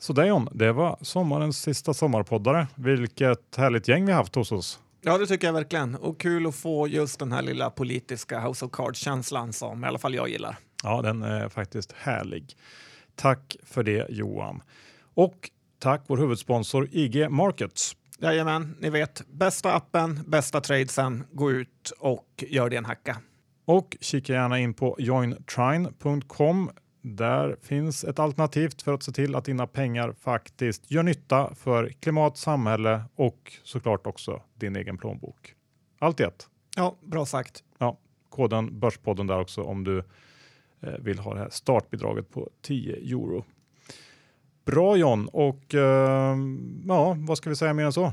[0.00, 2.66] Så det John, det var sommarens sista sommarpoddare.
[2.74, 4.80] Vilket härligt gäng vi haft hos oss.
[5.00, 5.94] Ja, det tycker jag verkligen.
[5.94, 9.98] Och kul att få just den här lilla politiska House of Cards-känslan som i alla
[9.98, 10.56] fall jag gillar.
[10.82, 12.56] Ja, den är faktiskt härlig.
[13.14, 14.62] Tack för det Johan.
[15.14, 17.96] Och tack vår huvudsponsor IG Markets.
[18.18, 21.24] Jajamän, ni vet, bästa appen, bästa tradesen.
[21.32, 23.16] Gå ut och gör det en hacka.
[23.64, 26.70] Och kika gärna in på jointrine.com.
[27.02, 31.88] Där finns ett alternativ för att se till att dina pengar faktiskt gör nytta för
[31.88, 35.54] klimat, samhälle och såklart också din egen plånbok.
[35.98, 36.48] Allt i ett.
[36.76, 37.64] Ja, bra sagt.
[37.78, 37.98] Ja,
[38.28, 39.98] koden Börspodden där också om du
[40.80, 43.44] eh, vill ha det här startbidraget på 10 euro.
[44.64, 46.36] Bra John och eh,
[46.86, 48.12] ja, vad ska vi säga mer än så?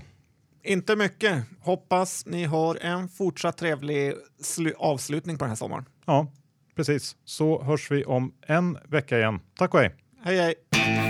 [0.64, 1.44] Inte mycket.
[1.60, 4.14] Hoppas ni har en fortsatt trevlig
[4.78, 5.86] avslutning på den här sommaren.
[6.06, 6.28] Ja,
[6.78, 7.16] precis.
[7.26, 9.40] Så hörs vi om en vecka igen.
[9.58, 9.96] Tack och hej!
[10.24, 11.07] Hej hej!